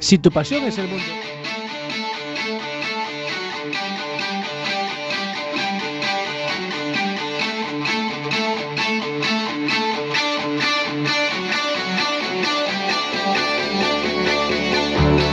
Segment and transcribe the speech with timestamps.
[0.00, 1.04] Si tu pasión es el mundo.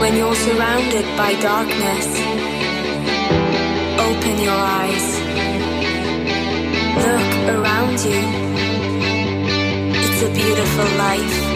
[0.00, 2.06] When you're surrounded by darkness,
[3.98, 5.06] open your eyes.
[6.96, 8.20] Look around you.
[9.94, 11.55] It's a beautiful life.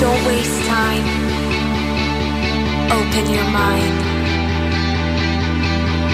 [0.00, 1.04] Don't waste time.
[2.86, 3.98] Open your mind.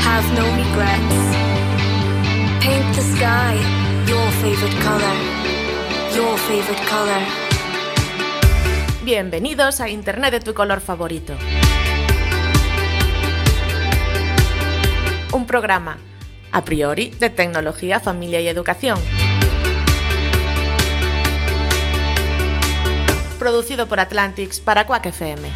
[0.01, 1.19] Have no regrets.
[2.65, 5.17] Paint the sky your favorite color.
[6.17, 7.23] Your favorite color.
[9.05, 11.35] Bienvenidos a Internet de tu color favorito.
[15.35, 15.99] Un programa,
[16.53, 18.99] a priori, de tecnología, familia y educación.
[23.45, 25.47] Producido por Atlantics para Quack FM.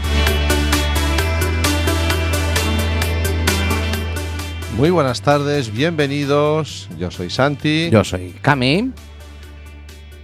[4.76, 6.86] Muy buenas tardes, bienvenidos.
[6.98, 7.88] Yo soy Santi.
[7.88, 8.92] Yo soy Cami.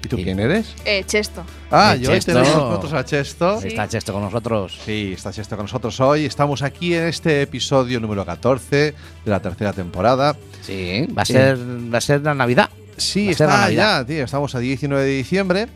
[0.03, 0.75] ¿Y tú quién eres?
[0.85, 1.43] Eh, Chesto.
[1.71, 3.59] Ah, Eh, yo hoy tenemos con nosotros a Chesto.
[3.63, 3.69] Sí.
[3.69, 4.79] Está Chesto con nosotros.
[4.85, 6.27] Sí, está Chesto con nosotros hoy.
[6.27, 10.37] Estamos aquí en este episodio número 14 de la tercera temporada.
[10.61, 12.69] Sí, va a ser, va a ser la Navidad.
[12.99, 14.01] Sí, Va está Navidad.
[14.01, 14.23] ya, tío.
[14.25, 15.69] Estamos a 19 de diciembre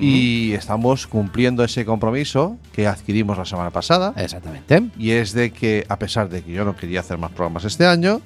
[0.00, 4.12] Y estamos cumpliendo ese compromiso que adquirimos la semana pasada.
[4.16, 4.82] Exactamente.
[4.98, 7.86] Y es de que, a pesar de que yo no quería hacer más programas este
[7.86, 8.20] año,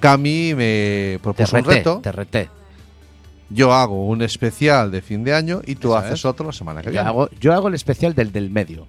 [0.00, 2.00] Cami me propuso un reto.
[2.02, 2.48] te reté.
[3.50, 6.24] Yo hago un especial de fin de año y tú Eso haces es.
[6.26, 7.08] otro la semana que Yo viene.
[7.08, 8.86] hago, yo hago el especial del del medio.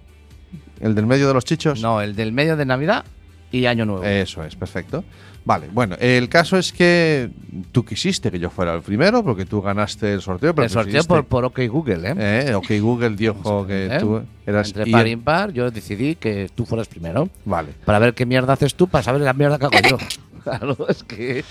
[0.81, 1.81] ¿El del medio de los chichos?
[1.81, 3.05] No, el del medio de Navidad
[3.51, 4.03] y Año Nuevo.
[4.03, 5.03] Eso es, perfecto.
[5.45, 7.29] Vale, bueno, el caso es que
[7.71, 10.53] tú quisiste que yo fuera el primero porque tú ganaste el sorteo.
[10.53, 12.49] Pero el sorteo por, por OK Google, ¿eh?
[12.49, 13.97] Eh, ok, Google dijo que ¿Eh?
[13.99, 14.67] tú eras.
[14.67, 17.29] Entre par y impar, yo decidí que tú fueras primero.
[17.45, 17.73] Vale.
[17.85, 19.97] Para ver qué mierda haces tú, para saber la mierda que hago yo.
[20.43, 21.43] claro, es que.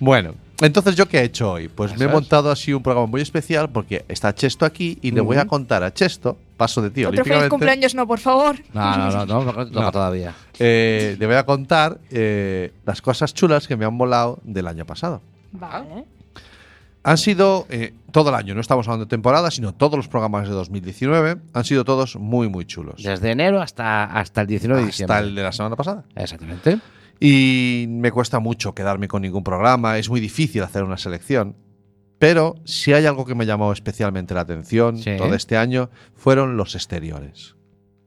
[0.00, 1.68] Bueno, entonces, ¿yo qué he hecho hoy?
[1.68, 5.20] Pues me he montado así un programa muy especial porque está Chesto aquí y le
[5.20, 8.54] voy a contar a Chesto, paso de ti, Otro feliz cumpleaños no, por favor.
[8.72, 10.32] No, no, no, no, todavía.
[10.60, 14.86] eh, le voy a contar eh, las cosas chulas que me han molado del año
[14.86, 15.22] pasado.
[15.50, 16.04] Vale.
[17.02, 20.48] Han sido eh, todo el año, no estamos hablando de temporada, sino todos los programas
[20.48, 23.02] de 2019 han sido todos muy, muy chulos.
[23.02, 25.16] Desde enero hasta, hasta el 19 de diciembre.
[25.16, 26.04] Hasta el de la semana pasada.
[26.14, 26.78] Exactamente.
[27.18, 31.56] Y me cuesta mucho quedarme con ningún programa, es muy difícil hacer una selección.
[32.22, 35.16] Pero si hay algo que me llamó especialmente la atención Sí.
[35.18, 37.56] todo este año, fueron los exteriores.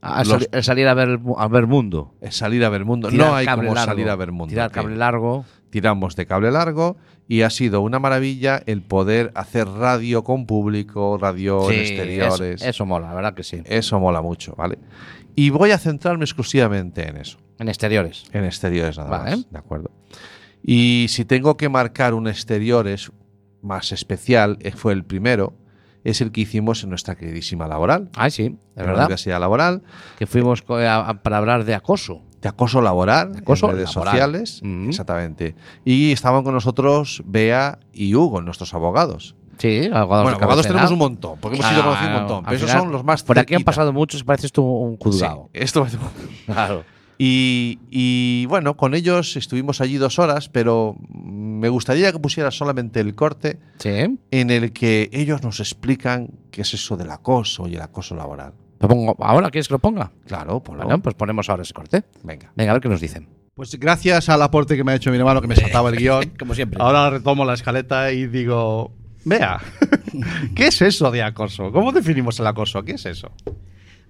[0.01, 2.13] A, Los- sali- a salir a ver, a ver mundo.
[2.29, 3.09] Salir a ver mundo.
[3.09, 3.91] Tirar no hay como largo.
[3.91, 4.51] salir a ver mundo.
[4.51, 5.43] Tirar cable largo.
[5.69, 6.95] Tiramos de cable largo
[7.27, 12.61] y ha sido una maravilla el poder hacer radio con público, radio en exteriores.
[12.61, 13.63] Eso, eso mola, la verdad que sí.
[13.65, 14.77] Eso mola mucho, ¿vale?
[15.35, 18.23] Y voy a centrarme exclusivamente en eso, En exteriores.
[18.31, 19.31] en exteriores nada Vale.
[19.31, 19.91] más, ¿de acuerdo?
[20.63, 23.11] Y si tengo que marcar un exteriores
[23.65, 25.53] más especial, eh, fue el primero,
[26.03, 29.03] es el que hicimos en nuestra queridísima laboral, Ah, sí, es en la verdad.
[29.05, 29.81] Universidad Laboral,
[30.19, 32.21] Que fuimos a- a- para hablar de acoso.
[32.41, 34.11] de acoso laboral, De acoso en redes laboral.
[34.13, 34.89] sociales, Ujú.
[34.89, 35.55] exactamente.
[35.83, 39.35] Y estaban con nosotros Bea y Hugo, nuestros abogados.
[39.57, 42.49] Sí, abogados, bueno, abogados tenemos un montón, porque hemos ido Claro, conociendo un montón, pero
[42.51, 45.49] al esos final, son los más Por aquí han pasado muchos, pareces tú un juzgado.
[45.53, 45.87] Sí, esto
[46.45, 46.83] Claro.
[47.17, 50.97] Y, y, bueno, con ellos estuvimos allí dos horas, pero
[51.65, 54.19] me gustaría que pusieras solamente el corte Sí.
[54.29, 58.53] en el que ellos nos explican qué es eso del acoso y el acoso laboral.
[58.79, 60.11] Lo pongo ahora, ¿quieres que lo ponga?
[60.27, 60.83] Claro, ponlo.
[60.83, 62.03] Bueno, pues ponemos ahora ese corte.
[62.23, 62.51] Venga.
[62.55, 63.27] Venga, a ver qué nos dicen.
[63.55, 66.33] Pues gracias al aporte que me ha hecho mi hermano que me saltaba el guion.
[66.39, 66.77] Como siempre.
[66.79, 68.91] Ahora retomo la escaleta y digo,
[69.23, 69.59] vea,
[70.55, 71.71] ¿qué es eso de acoso?
[71.71, 72.83] ¿Cómo definimos el acoso?
[72.83, 73.31] ¿Qué es eso?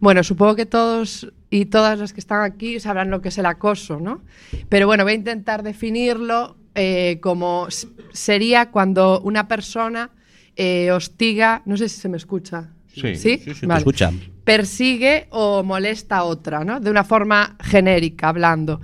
[0.01, 3.45] Bueno, supongo que todos y todas las que están aquí sabrán lo que es el
[3.45, 4.21] acoso, ¿no?
[4.67, 7.67] Pero bueno, voy a intentar definirlo eh, como
[8.13, 10.11] sería cuando una persona
[10.55, 12.69] eh, hostiga, no sé si se me escucha.
[12.93, 13.37] Sí, ¿Sí?
[13.43, 13.79] Sí, sí, te Vale.
[13.79, 14.21] escuchan.
[14.43, 16.79] Persigue o molesta a otra, ¿no?
[16.79, 18.79] De una forma genérica, hablando.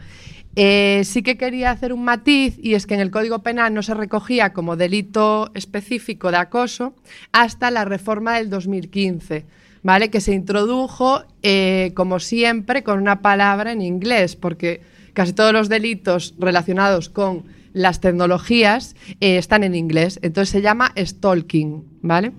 [0.56, 3.84] Eh, sí que quería hacer un matiz y es que en el Código Penal no
[3.84, 6.94] se recogía como delito específico de acoso
[7.32, 9.46] hasta la reforma del 2015,
[9.82, 10.10] ¿vale?
[10.10, 14.82] Que se introdujo, eh, como siempre, con una palabra en inglés, porque
[15.14, 20.20] casi todos los delitos relacionados con las tecnologías eh, están en inglés.
[20.22, 22.32] Entonces se llama stalking, ¿vale?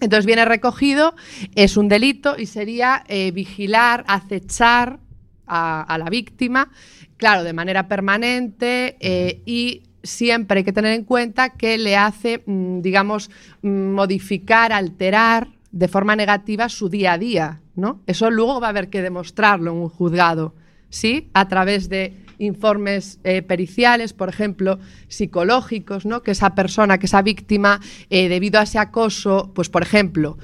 [0.00, 1.14] Entonces viene recogido,
[1.54, 5.00] es un delito y sería eh, vigilar, acechar
[5.46, 6.70] a, a la víctima,
[7.16, 12.42] claro, de manera permanente eh, y siempre hay que tener en cuenta que le hace,
[12.46, 13.30] mm, digamos,
[13.62, 18.00] mm, modificar, alterar de forma negativa su día a día, ¿no?
[18.06, 20.54] Eso luego va a haber que demostrarlo en un juzgado,
[20.88, 21.28] ¿sí?
[21.34, 24.78] A través de informes eh, periciales, por ejemplo,
[25.08, 26.22] psicológicos, ¿no?
[26.22, 27.80] Que esa persona, que esa víctima,
[28.10, 30.38] eh, debido a ese acoso, pues por ejemplo,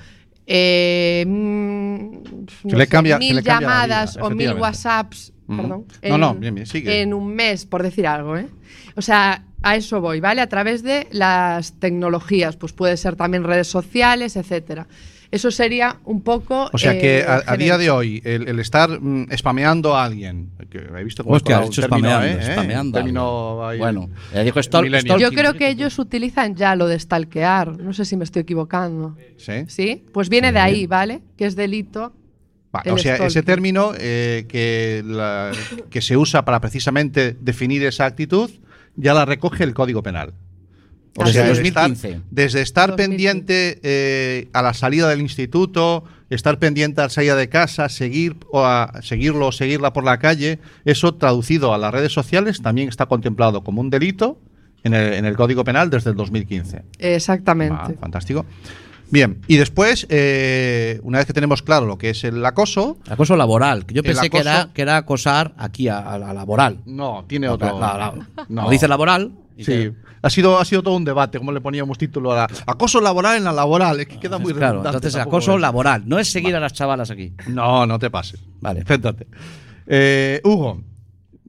[0.47, 4.53] eh, mm, cambia- mil llamadas vida, o mil.
[4.55, 5.57] WhatsApps, Ujú.
[5.57, 7.01] perdón, No, no, bien, bien, sigue.
[7.03, 8.49] en un mes, por decir algo, ¿eh?
[8.97, 10.41] O sea, a eso voy, ¿vale?
[10.41, 14.89] A través de las tecnologías, pues puede ser también redes sociales, etcétera.
[15.33, 16.69] Eso sería un poco.
[16.73, 20.05] O sea que eh, a, a día de hoy, el, el estar mm, spameando a
[20.05, 22.53] alguien, que he visto cómo Hostia, has has hecho término, spameando, ¿eh?
[22.53, 22.99] spameando.
[22.99, 25.19] Término ahí- Bueno, ya dijo stalk- millennial.
[25.19, 25.29] stalking.
[25.31, 27.79] Yo creo que ellos utilizan ya lo de stalkear.
[27.81, 29.17] No sé si me estoy equivocando.
[29.39, 29.53] ¿Sí?
[29.69, 30.05] ¿Sí?
[30.13, 31.23] Pues viene de ahí, ¿vale?
[31.37, 32.13] Que es delito.
[32.71, 35.53] Vale, o sea, ese término eh, que, la-
[35.91, 38.51] que se usa para precisamente definir esa actitud,
[38.97, 40.35] ya la recoge el Código Penal.
[41.17, 42.21] O Desde sea, estar, 2015.
[42.31, 42.97] desde estar 2015.
[42.97, 48.37] pendiente eh, a la salida del instituto, estar pendiente a la salida de casa, seguir
[48.51, 52.89] o a seguirlo o seguirla por la calle, eso traducido a las redes sociales también
[52.89, 54.39] está contemplado como un delito
[54.85, 56.83] en el, en el Código Penal desde el 2015.
[56.99, 57.77] Exactamente.
[57.79, 58.47] Ah, fantástico.
[59.13, 63.37] Bien, y después, eh, una vez que tenemos claro lo que es el acoso, Acoso
[63.37, 63.85] laboral.
[63.87, 66.79] que Yo pensé que, era, que era acosar aquí a, a la laboral.
[66.87, 67.79] no, tiene No, otro.
[67.79, 68.71] la- la- no.
[68.71, 69.33] Dice laboral.
[69.59, 69.93] Sí,
[70.23, 73.37] ha sido, ha sido todo un debate, como le poníamos título a la, acoso laboral
[73.37, 76.05] en la laboral, es que queda muy Claro, entonces acoso es- laboral.
[76.07, 77.35] No es seguir a las chavalas aquí.
[77.49, 78.41] No, no te pases.
[78.63, 78.83] Vale.
[78.87, 79.27] Céntrate.
[79.87, 80.81] Eh, Hugo,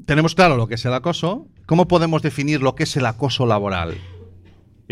[0.05, 1.47] tenemos claro lo que es el acoso.
[1.65, 3.95] ¿Cómo podemos definir lo que es el acoso laboral?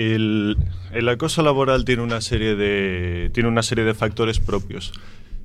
[0.02, 4.94] El, acoso laboral tiene una, serie de, tiene una serie de factores propios.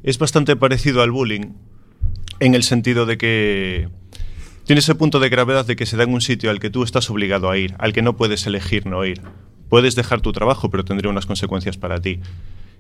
[0.02, 1.52] Es bastante parecido al bullying
[2.40, 3.88] en el sentido de que
[4.64, 6.82] tiene ese punto de gravedad de que se da en un sitio al que tú
[6.82, 9.20] estás obligado a ir, al que no puedes elegir no ir.
[9.68, 12.20] Puedes dejar tu trabajo, pero tendría unas consecuencias para ti.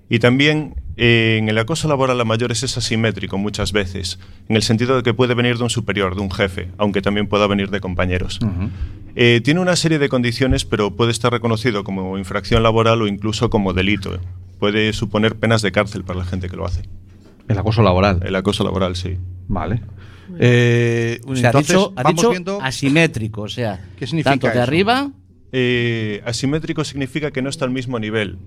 [0.08, 4.18] Y también eh, en el acoso laboral a mayores es asimétrico muchas veces,
[4.48, 7.26] en el sentido de que puede venir de un superior, de un jefe, aunque también
[7.26, 8.38] pueda venir de compañeros.
[9.16, 13.50] Eh, tiene una serie de condiciones, pero puede estar reconocido como infracción laboral o incluso
[13.50, 14.18] como delito.
[14.60, 16.82] Puede suponer penas de cárcel para la gente que lo hace.
[17.48, 18.20] El acoso laboral.
[18.24, 19.16] El acoso laboral, sí.
[19.48, 19.80] Vale.
[20.38, 22.60] Eh, O sea, ha entonces, dicho, ha vamos dicho viendo.
[22.62, 23.42] asimétrico.
[23.42, 24.62] O sea, ¿Qué significa tanto de eso?
[24.62, 25.10] arriba.
[25.52, 28.38] Eh, asimétrico significa que no está al mismo nivel.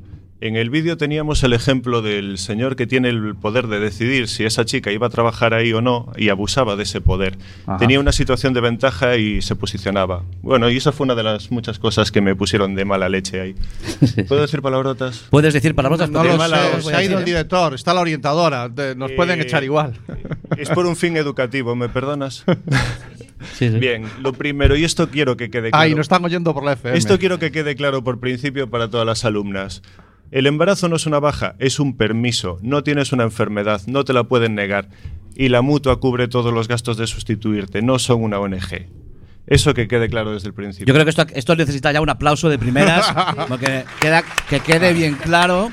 [0.42, 4.46] En el vídeo teníamos el ejemplo del señor que tiene el poder de decidir si
[4.46, 7.38] esa chica iba a trabajar ahí o no y abusaba de ese poder.
[7.66, 7.78] Ajá.
[7.78, 10.24] Tenía una situación de ventaja y se posicionaba.
[10.42, 13.42] Bueno, y esa fue una de las muchas cosas que me pusieron de mala leche
[13.42, 13.56] ahí.
[14.30, 15.26] ¿Puedo decir palabrotas?
[15.30, 17.26] Puedes decir palabras No porque lo mala sé, se a ha ido el ¿eh?
[17.26, 20.00] director, está la orientadora, nos pueden Eh, echar igual.
[20.56, 22.46] Es por un fin educativo, ¿me perdonas?
[23.54, 23.80] Sí, sí.
[23.80, 25.82] Bien, lo primero, y esto quiero que quede claro.
[25.82, 26.98] Ay, nos están oyendo por la FM.
[26.98, 29.82] Esto quiero que quede claro por principio para todas las alumnas.
[30.32, 32.60] El embarazo no es una baja, es un permiso.
[32.62, 34.90] No tienes una enfermedad, no te la pueden negar.
[35.36, 38.88] Y la mutua cubre todos los gastos de sustituirte, no son una ONG.
[39.48, 40.86] Eso que quede claro desde el principio.
[40.86, 43.12] Yo creo que esto, esto necesita ya un aplauso de primeras.
[43.48, 45.72] porque queda, que quede bien claro.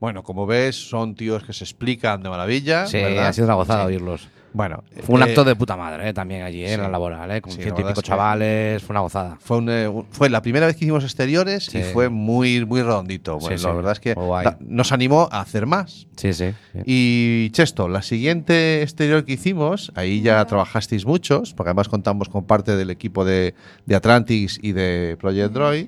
[0.00, 2.86] Bueno, como ves, son tíos que se explican de maravilla.
[2.86, 3.28] Sí, ¿verdad?
[3.28, 3.86] ha sido una gozada Sí.
[3.88, 4.28] oírlos.
[4.52, 6.82] Bueno, Fue un eh, acto de puta madre, eh, también allí, eh, en sí.
[6.82, 8.82] la laboral, eh, con Sí, ciento y pico chavales.
[8.82, 9.36] Fue una gozada.
[9.40, 11.78] Fue, un, eh, un- fue la primera vez que hicimos exteriores Sí.
[11.78, 13.38] y fue muy, muy redondito.
[13.38, 16.06] Bueno, Sí, la verdad es que da- nos animó a hacer más.
[16.16, 16.52] Sí, sí.
[16.72, 16.78] sí.
[16.86, 22.44] Y Chesto, la siguiente exterior que hicimos, ahí ya trabajasteis muchos, porque además contamos con
[22.44, 25.86] parte del equipo de, de Atlantis y de Project Droid,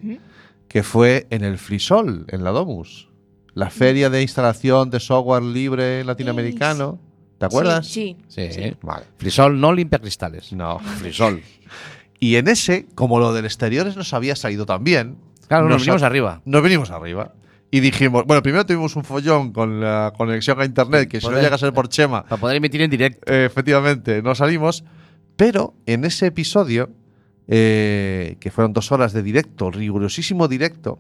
[0.69, 3.09] que fue en el Frisol, en la Domus.
[3.55, 7.01] La feria de instalación de software libre latinoamericano.
[7.41, 7.87] ¿Te acuerdas?
[7.87, 8.75] Sí, Sí, sí.
[8.83, 9.05] Vale.
[9.17, 10.53] Frisol no limpia cristales.
[10.53, 11.43] No, Frisol.
[12.21, 15.17] y en ese, como lo del exteriores nos había salido tan bien,
[15.49, 16.43] Claro, nos Nos vinimos arriba.
[16.45, 17.33] nos venimos arriba.
[17.73, 21.41] Y dijimos, bueno, primero tuvimos un follón con la conexión a internet, que si no
[21.41, 23.33] llega a ser por Chema, Para poder emitir en directo.
[23.33, 24.85] eh, efectivamente, no salimos.
[25.37, 26.91] Pero en ese episodio,
[27.49, 30.99] eh, que fueron dos horas de directo, rigurosísimo directo,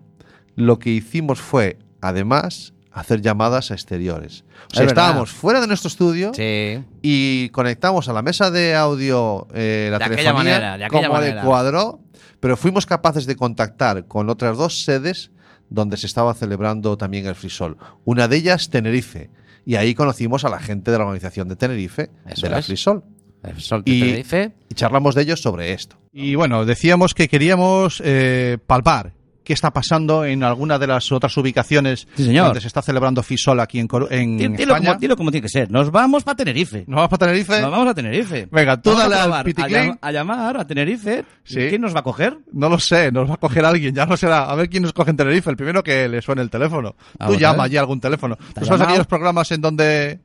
[0.57, 4.45] lo que hicimos fue, además, hacer llamadas a exteriores.
[4.71, 5.05] O sea, Es verdad.
[5.05, 6.83] estábamos fuera de nuestro estudio Sí.
[7.03, 11.09] y conectamos a la mesa de audio eh, la De aquella telefonía manera, de aquella
[11.09, 12.01] como de cuadro,
[12.41, 15.31] pero fuimos capaces de contactar con otras dos sedes
[15.69, 17.77] donde se estaba celebrando también el Frisol.
[18.05, 19.31] Una de ellas, Tenerife.
[19.65, 22.67] Y ahí conocimos a la gente de la organización de Tenerife, Eso de la es.
[22.67, 23.05] Frisol.
[23.43, 24.53] De Y- Tenerife.
[24.69, 25.97] Y charlamos de ellos sobre esto.
[26.13, 29.13] Y bueno, decíamos que queríamos eh, palpar
[29.51, 32.45] qué está pasando en alguna de las otras ubicaciones Sí, señor.
[32.47, 34.89] donde se está celebrando FISOL aquí en, en Dilo, España.
[34.91, 35.69] como, dilo como tiene que ser.
[35.73, 36.85] Nos vamos para Tenerife.
[36.87, 37.61] ¿Nos vamos para Tenerife?
[37.61, 38.49] Nos vamos a Tenerife.
[38.53, 39.77] Venga, tú Vamos a dale al probar piticlín.
[39.77, 41.25] a, llam- a llamar a Tenerife.
[41.43, 41.67] Sí.
[41.69, 42.39] ¿Quién nos va a coger?
[42.53, 44.45] No lo sé, nos va a coger alguien, ya no será.
[44.49, 46.95] A ver quién nos coge en Tenerife, el primero que le suene el teléfono.
[47.19, 47.67] Ah, Tú llama ¿eh?
[47.67, 48.37] allí algún teléfono.
[48.55, 50.21] ¿Tú sabes aquellos programas en donde,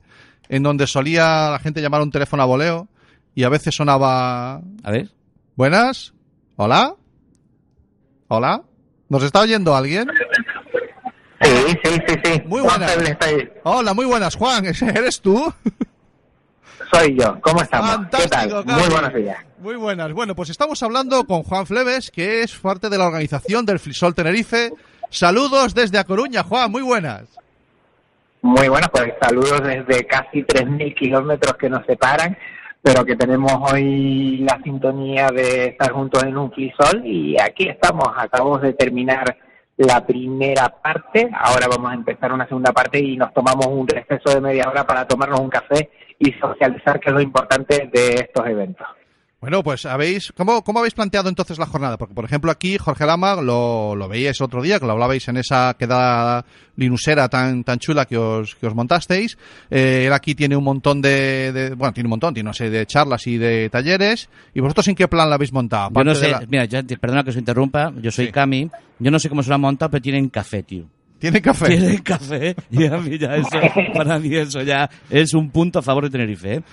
[0.50, 2.88] en donde solía la gente llamar un teléfono a voleo
[3.34, 4.62] y a veces sonaba...
[4.84, 5.10] A ver.
[5.56, 6.14] ¿Buenas?
[6.58, 6.94] ¿Hola?
[8.28, 8.62] ¿Hola?
[9.10, 10.10] ¿Nos está oyendo alguien?
[11.42, 11.52] Sí,
[11.84, 12.42] sí, sí, sí.
[12.46, 12.88] Muy Juan buena.
[12.88, 13.50] Feble está ahí.
[13.64, 14.66] Hola, muy buenas, Juan.
[14.66, 15.54] ¿ese ¿Eres tú?
[16.92, 17.40] Soy yo.
[17.42, 17.92] ¿Cómo estamos?
[17.92, 18.80] Fantástico, ¿Qué tal?
[18.80, 19.38] Muy buenos días.
[19.60, 20.12] Muy buenas.
[20.14, 24.16] Bueno, pues estamos hablando con Juan Fleves, que es parte de la organización del Frisol
[24.16, 24.72] Tenerife.
[25.10, 27.24] Saludos desde A Coruña, Juan, muy buenas.
[28.42, 32.38] Muy buenos, pues saludos desde casi 3.000 kilómetros que nos separan,
[32.86, 38.08] pero que tenemos hoy la sintonía de estar juntos en un flisol y aquí estamos,
[38.16, 39.36] acabamos de terminar
[39.76, 44.30] la primera parte, ahora vamos a empezar una segunda parte y nos tomamos un receso
[44.36, 45.90] de media hora para tomarnos un café
[46.20, 48.86] y socializar, que es lo importante de estos eventos.
[49.46, 51.98] Bueno, pues habéis, ¿cómo, cómo habéis planteado entonces la jornada?
[51.98, 55.38] Porque, por ejemplo, aquí Jorge Lama lo, lo veíais otro día, que lo hablabais en
[55.38, 56.44] esa quedada
[56.78, 59.38] linusera tan, tan chula que os, que os montasteis.
[59.70, 62.80] Eh, él aquí tiene un montón de, de- bueno, tiene un montón, tiene una serie
[62.80, 64.30] de charlas y de talleres.
[64.56, 65.92] ¿Y vosotros en qué plan la habéis montado?
[65.94, 66.66] Yo no sé, la- mira,
[67.00, 68.32] perdona que os interrumpa, yo soy Sí.
[68.32, 70.86] Cami, yo no sé cómo se lo han montado, pero tienen café, tío.
[71.20, 71.68] ¿Tiene café?
[71.68, 73.50] Tienen café y a mí ya eso,
[73.94, 76.64] para mí eso ya es un punto a favor de Tenerife, ¿eh?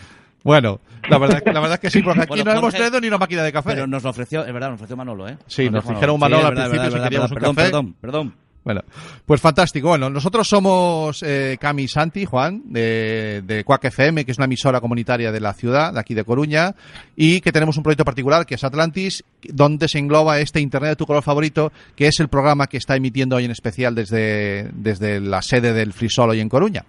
[0.44, 3.08] Bueno, la verdad, la verdad es que sí, porque aquí Bueno, no hemos traído ni
[3.08, 3.70] una máquina de café.
[3.70, 5.38] Pero nos lo ofreció, es verdad, nos ofreció Manolo, ¿eh?
[5.46, 7.68] Sí, nos dijeron Manolo Sí, al verdad, principio es si verdad, queríamos perdón, un café.
[7.68, 8.34] Perdón, perdón.
[8.64, 8.82] Bueno,
[9.26, 9.88] pues fantástico.
[9.88, 14.44] Bueno, nosotros somos eh, Cami y Santi, Juan, de, de Quack FM, que es una
[14.44, 16.76] emisora comunitaria de la ciudad, de aquí de Coruña,
[17.16, 20.96] y que tenemos un proyecto particular que es Atlantis, donde se engloba este Internet de
[20.96, 25.18] tu color favorito, que es el programa que está emitiendo hoy en especial desde, desde
[25.18, 26.84] la sede del Frisol hoy en Coruña.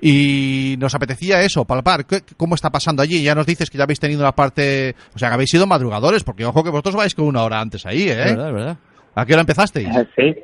[0.00, 3.22] Y nos apetecía eso, palpar ¿qué- cómo está pasando allí.
[3.22, 6.22] Ya nos dices que ya habéis tenido una parte, o sea, que habéis sido madrugadores,
[6.24, 8.24] porque ojo que vosotros vais con una hora antes ahí, Es ¿eh?
[8.30, 8.76] verdad, es verdad.
[9.14, 9.88] ¿A qué hora empezasteis?
[10.16, 10.34] Sí.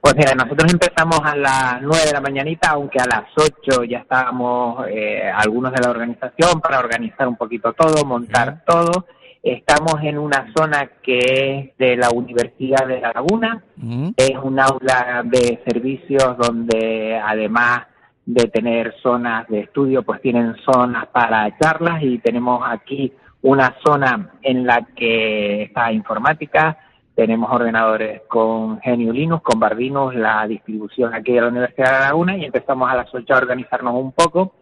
[0.00, 3.98] Pues mira, nosotros empezamos a las 9 de la mañanita, aunque a las 8 ya
[3.98, 9.06] estábamos eh, algunos de la organización para organizar un poquito todo, montar todo.
[9.42, 14.10] Estamos en una zona que es de la Universidad de La Laguna, Mm.
[14.16, 17.82] es un aula de servicios donde además
[18.32, 24.34] de tener zonas de estudio, pues tienen zonas para charlas y tenemos aquí una zona
[24.42, 26.78] en la que está informática,
[27.16, 32.00] tenemos ordenadores con GNU Linux, con Bardinus, la distribución aquí de la Universidad de La
[32.00, 34.54] Laguna y empezamos a las 8 a organizarnos un poco.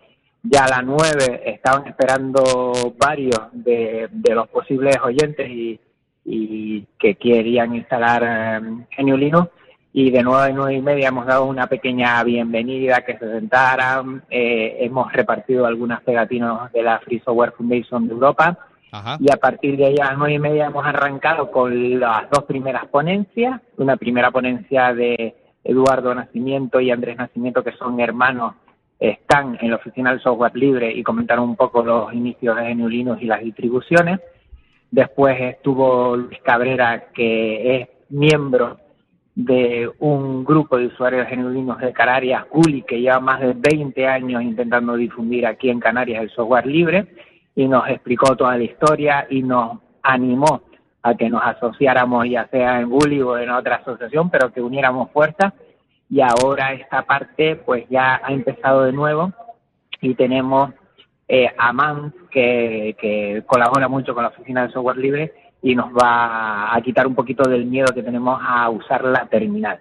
[0.43, 5.79] Ya a las 9 estaban esperando varios de, de los posibles oyentes y,
[6.25, 8.61] y que querían instalar eh,
[8.97, 9.51] GNU Linux
[9.93, 14.23] y de nueve a nueve y media hemos dado una pequeña bienvenida, que se sentaran,
[14.31, 18.59] eh, hemos repartido algunas pegatinas de la Free Software Foundation de Europa
[18.93, 19.17] Ajá.
[19.19, 22.45] y a partir de ahí a las nueve y media hemos arrancado con las dos
[22.45, 28.55] primeras ponencias, una primera ponencia de Eduardo Nacimiento y Andrés Nacimiento, que son hermanos,
[28.99, 32.89] están en la oficina del software libre y comentaron un poco los inicios de GNU
[32.89, 34.21] Linux y las distribuciones.
[34.91, 38.79] Después estuvo Luis Cabrera, que es miembro
[39.39, 44.43] de un grupo de usuarios Linux de Canarias, Uli, que lleva más de 20 años
[44.43, 47.07] intentando difundir aquí en Canarias el software libre
[47.55, 50.63] y nos explicó toda la historia y nos animó
[51.03, 55.13] a que nos asociáramos ya sea en Bully o en otra asociación, pero que uniéramos
[55.13, 55.53] fuerzas.
[56.11, 59.33] Y ahora esta parte pues ya ha empezado de nuevo.
[60.01, 60.73] Y tenemos
[61.29, 65.93] eh, a Man que, que colabora mucho con la oficina de software libre y nos
[65.93, 69.79] va a quitar un poquito del miedo que tenemos a usar la terminal.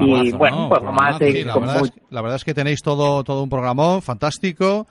[0.00, 0.68] Y bueno, ¿no?
[0.68, 2.82] pues vamos a seguir Sí, la, con verdad es, mucho- la verdad es que tenéis
[2.82, 4.86] todo, todo un programón fantástico.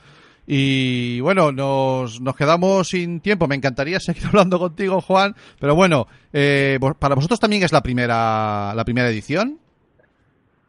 [0.48, 3.48] Y bueno, nos, nos quedamos sin tiempo.
[3.48, 5.36] Me encantaría seguir hablando contigo, Juan.
[5.60, 9.60] Pero bueno, eh, para vosotros también es la primera, la primera edición.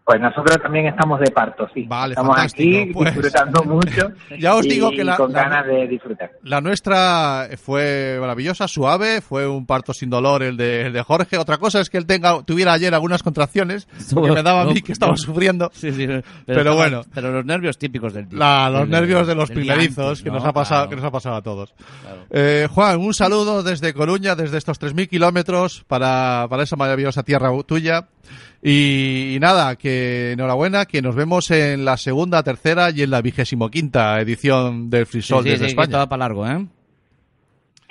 [0.05, 1.85] Pues nosotros también estamos de parto, sí.
[1.87, 3.15] Vale, estamos fantástico, aquí pues.
[3.15, 6.33] disfrutando mucho Ya os y digo que la- con la- ganas de disfrutar.
[6.43, 11.39] La nuestra fue maravillosa, suave, fue un parto sin dolor el de, el de Jorge.
[11.39, 14.81] Otra cosa es que él tenga, tuviera ayer algunas contracciones, porque me daba a mí
[14.83, 15.71] que estaba sufriendo.
[15.75, 17.03] Sí, sí, pero, Pero bueno.
[17.15, 20.37] Pero los nervios típicos del La- los del- nervios de los primerizos antes, que, ¿no?
[20.37, 20.91] nos ha pasado, Claro.
[20.91, 21.75] que nos ha pasado a todos.
[22.03, 22.23] Claro.
[22.31, 27.51] Eh, Juan, un saludo desde Coruña, desde estos 3.000 kilómetros para, para esa maravillosa tierra
[27.67, 28.09] tuya.
[28.63, 33.23] Y, y nada, que enhorabuena, que nos vemos en la segunda, tercera y en la
[33.23, 36.07] vigésimo quinta edición del Sí, Frisol sí, desde sí, España.
[36.09, 36.67] para largo, ¿eh?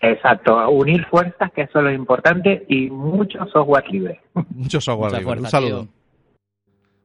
[0.02, 4.22] Exacto, unir fuerzas, que eso es lo importante, y mucho software libre.
[4.56, 5.40] Mucho software Mucha libre.
[5.42, 5.82] Un saludo.
[5.84, 5.90] tío.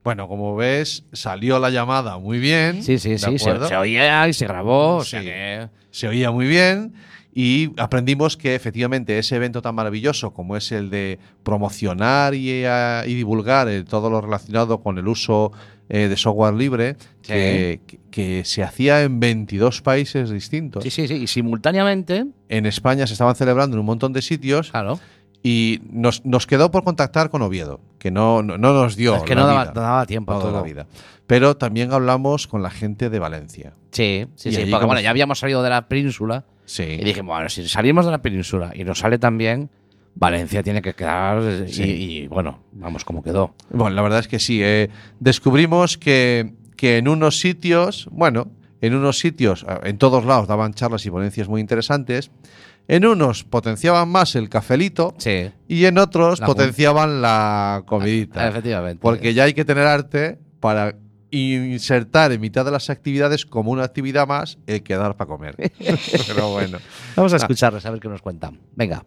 [0.04, 2.83] Bueno, como ves, salió la llamada muy bien.
[2.83, 3.38] Sí, sí, ¿de sí.
[3.38, 4.97] Se, oía y se grabó.
[4.97, 5.26] O sea Sí.
[5.26, 5.68] que.
[5.90, 6.92] se oía muy bien
[7.34, 13.02] y aprendimos que efectivamente ese evento tan maravilloso como es el de promocionar y, eh,
[13.06, 15.50] y divulgar eh, todo lo relacionado con el uso
[15.88, 20.84] eh, de software libre, que, que- que se hacía en 22 países distintos.
[20.84, 21.14] Sí, sí, sí.
[21.14, 22.26] Y simultáneamente.
[22.48, 25.00] En España se estaban celebrando en un montón de sitios Claro.
[25.42, 29.16] y nos, nos quedó por contactar con Oviedo, que no, no, no nos dio.
[29.16, 30.52] es que la no daba, vida, no daba tiempo a todo.
[30.52, 30.86] la vida.
[31.26, 33.72] Pero también hablamos con la gente de Valencia.
[33.90, 34.58] Sí, sí, Y sí.
[34.58, 36.44] Porque como- bueno, ya habíamos salido de la península.
[36.64, 36.83] Sí.
[36.85, 39.71] Y dije, bueno, si salimos de la península y nos sale también,
[40.14, 41.42] Valencia tiene que quedar.
[41.68, 41.83] y- Sí.
[41.83, 43.54] Y, bueno, vamos como quedó.
[43.71, 44.61] Bueno, la verdad es que sí.
[44.62, 44.88] eh,
[45.21, 48.49] descubrimos que, que en unos sitios, bueno,
[48.80, 52.30] en unos sitios, eh, en todos lados daban charlas y ponencias muy interesantes.
[52.87, 55.50] En unos potenciaban más el cafelito Sí.
[55.68, 58.47] y en otros La potenciaban la comidita.
[58.47, 59.00] Efectivamente.
[59.00, 60.94] Porque ya hay que tener arte para
[61.36, 65.56] insertar en mitad de las actividades como una actividad más el quedar para comer.
[66.26, 66.78] Pero bueno.
[67.16, 68.60] Vamos a escucharles a ver qué nos cuentan.
[68.74, 69.04] Venga.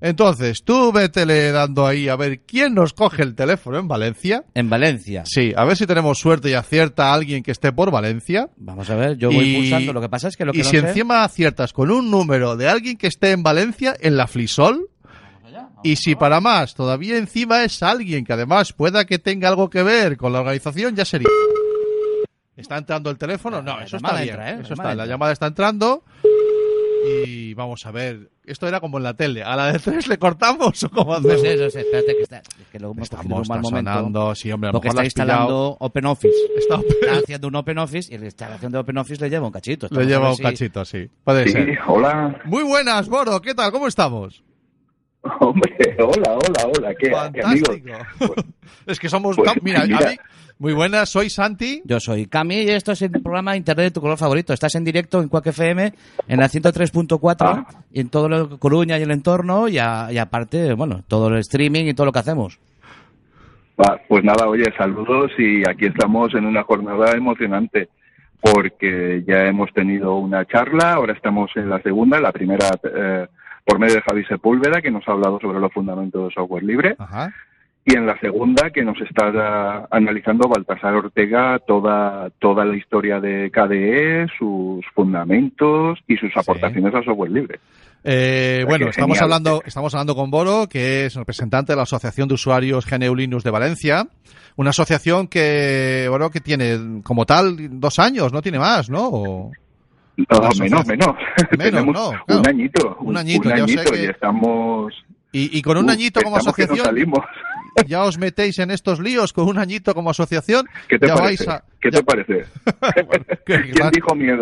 [0.00, 4.44] Entonces, tú vétele dando ahí a ver quién nos coge el teléfono en Valencia.
[4.54, 5.24] En Valencia.
[5.26, 8.48] Sí, a ver si tenemos suerte y acierta a alguien que esté por Valencia.
[8.58, 9.92] Vamos a ver, yo voy Y- pulsando.
[9.92, 12.12] Lo que pasa es que lo que y no si sé- encima aciertas con un
[12.12, 14.88] número de alguien que esté en Valencia, en la Flisol,
[15.82, 19.82] y si para más todavía encima es alguien que además pueda que tenga algo que
[19.82, 21.28] ver con la organización, ya sería.
[22.56, 23.62] ¿Está entrando el teléfono?
[23.62, 24.28] No, La eso está bien.
[24.30, 24.54] entra, ¿eh?
[24.56, 26.02] La Eso llamada está, la llamada está entrando.
[27.06, 28.30] Y vamos a ver.
[28.44, 29.42] Esto era como en la tele.
[29.44, 31.40] ¿A la de tres le cortamos o cómo No hacemos?
[31.40, 33.70] sé, no sé, espérate que, está, es que lo hemos en un Estamos mal está
[33.70, 33.92] momento.
[33.92, 34.34] sonando.
[34.34, 36.34] Sí, hombre, a lo Porque mejor está la instalando OpenOffice.
[36.56, 39.86] Está- Está haciendo un OpenOffice y la instalación de OpenOffice le lleva un cachito.
[39.86, 41.08] Le Estamos lleva un si- cachito, sí.
[41.22, 41.78] Puede Sí, ser.
[41.86, 42.40] hola.
[42.44, 43.40] Muy buenas, Boro.
[43.40, 43.70] ¿Qué tal?
[43.70, 44.42] ¿Cómo estamos?
[45.40, 46.94] Hombre, hola, hola, hola.
[46.94, 47.68] ¿Qué, qué amigos?
[47.68, 48.34] Fantástico.
[48.86, 49.36] es que somos.
[49.36, 50.10] Pues, mira, mira.
[50.10, 50.16] mí-
[50.60, 51.82] muy buenas, soy Santi.
[51.84, 54.52] Yo soy Cami y esto es el programa Internet de tu color favorito.
[54.52, 55.92] Estás en directo en Quack FM,
[56.26, 57.66] en la 103.4, Ah.
[57.92, 61.36] y en todo lo Coruña y el entorno, y, a- y aparte, bueno, todo el
[61.38, 62.58] streaming y todo lo que hacemos.
[63.80, 67.88] Va, pues nada, oye, saludos y aquí estamos en una jornada emocionante
[68.40, 73.26] porque ya hemos tenido una charla, ahora estamos en la segunda, la primera eh,
[73.68, 76.96] por medio de Javi Sepúlveda que nos ha hablado sobre los fundamentos de software libre
[76.98, 77.30] Ajá.
[77.84, 83.20] y en la segunda que nos está ah, analizando Baltasar Ortega toda toda la historia
[83.20, 87.60] de KDE, sus fundamentos y sus aportaciones al software libre.
[88.04, 89.24] Eh, bueno, estamos genial.
[89.24, 93.44] hablando, estamos hablando con Boro, que es representante de la Asociación de Usuarios GNU Linux
[93.44, 94.06] de Valencia.
[94.56, 99.08] Una asociación que, bueno, que tiene como tal dos años, no tiene más, ¿no?
[99.08, 99.52] O-
[100.18, 101.08] No, menos, menos.
[101.56, 102.40] Menos, Tenemos no, claro.
[102.40, 102.96] un añito.
[103.00, 104.92] Un añito, ya sé que- y estamos...
[105.30, 106.96] Y, y con un añito como asociación,
[107.86, 110.66] ya os metéis en estos líos con un añito como asociación.
[110.88, 111.46] ¿Qué te ya parece?
[111.46, 112.46] vais a- ¿Qué ya- te parece?
[113.46, 114.40] que- ¿Quién dijo miedo?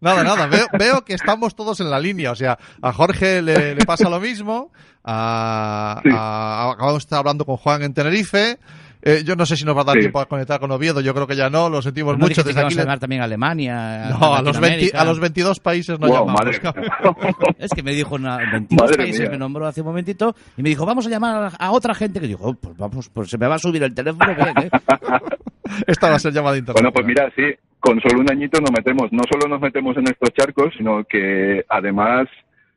[0.00, 2.30] Nada, nada, veo, veo que estamos todos en la línea.
[2.30, 4.70] O sea, a Jorge le, le pasa lo mismo.
[5.02, 6.10] A, Sí.
[6.12, 8.58] a- acabamos de estar hablando con Juan en Tenerife.
[9.02, 10.00] Eh, yo no sé si nos va a dar Sí.
[10.00, 11.00] tiempo a conectar con Oviedo.
[11.00, 12.42] Yo creo que ya no, lo sentimos ¿No mucho.
[12.42, 14.10] Desde que aquí a le- también a Alemania?
[14.10, 15.00] No, a los, 20 Latinoamérica?
[15.00, 16.60] a los 22 países no Wow, llamamos.
[17.58, 19.30] Es que me dijo una, 22 Madre países, mía.
[19.30, 22.20] me nombró hace un momentito, y me dijo, vamos a llamar a, a otra gente
[22.20, 24.70] que dijo, "Oh, pues vamos, pues se me va a subir el teléfono bien, ¿eh?
[25.86, 26.82] Esta va a ser llamada internet.
[26.82, 27.42] Bueno, pues mira, sí,
[27.78, 31.64] con solo un añito nos metemos, no solo nos metemos en estos charcos, sino que
[31.68, 32.26] además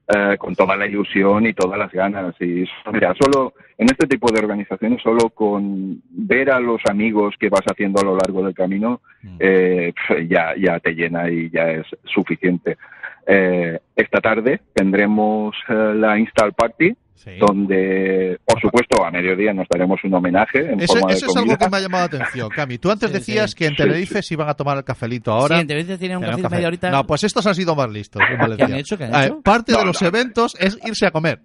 [0.08, 2.36] eh, con toda la ilusión y todas las ganas.
[2.42, 7.50] Y mira, solo en este tipo de organizaciones, solo con ver a los amigos que
[7.50, 9.02] vas haciendo a lo largo del camino,
[9.40, 12.78] eh, pf, ya, ya te llena y ya es suficiente.
[13.26, 17.32] Eh, esta tarde tendremos eh, la Install Party, Sí.
[17.40, 21.36] donde, por supuesto, a mediodía nos daremos un homenaje en Eso, forma de eso es
[21.38, 22.78] algo que me ha llamado la atención, Cami.
[22.80, 23.56] Tú antes Sí, decías sí.
[23.58, 25.56] que en Sí, Tenerife se iban a tomar el cafelito ahora.
[25.56, 26.92] Sí, en Tenerife tiene un café de media horita.
[26.92, 28.22] No, pues estos han sido más listos.
[28.30, 28.66] en Valencia.
[28.66, 28.98] han hecho?
[28.98, 29.42] ¿Qué han A ver, hecho?
[29.42, 30.08] parte de No, los no.
[30.10, 31.40] eventos es irse a comer.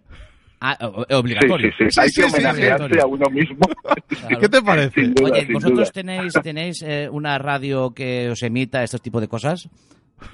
[0.61, 0.77] Ah,
[1.11, 1.71] obligatorio.
[1.79, 1.91] sí, sí.
[1.91, 3.59] Sí, Hay sí, que sí, homenajearse a uno mismo.
[3.61, 4.38] Claro.
[4.41, 5.03] ¿Qué te parece?
[5.03, 5.91] Duda, Oye, ¿vosotros duda.
[5.93, 9.69] tenéis, tenéis eh, una radio que os emita este tipo de cosas?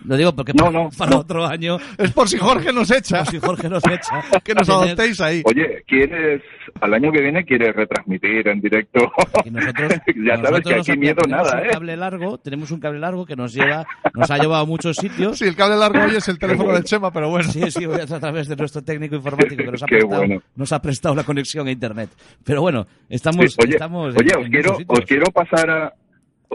[0.05, 1.19] Lo digo porque No, para, no, para no.
[1.19, 3.23] otro año, Es por si Jorge nos echa.
[3.23, 5.43] o si Jorge nos echa, que nos adoptéis ahí.
[5.45, 6.43] Oye, ¿quieres,
[6.81, 9.11] al año que viene, quieres retransmitir en directo?
[9.45, 11.71] Y nosotros, ya sabes nosotros que nos aquí miedo tenemos nada, un ¿eh?
[11.73, 15.39] cable largo, tenemos un cable largo que nos lleva, nos ha llevado a muchos sitios.
[15.39, 16.79] Sí, el cable largo hoy es el teléfono bueno.
[16.81, 17.51] de Chema, pero bueno.
[17.51, 20.43] Sí, sí, voy a a través de nuestro técnico informático que nos ha, prestado, bueno.
[20.57, 22.11] nos ha prestado la conexión a internet.
[22.45, 25.93] Pero bueno, estamos, Sí, oye, estamos oye, en- os en quiero, os quiero pasar a,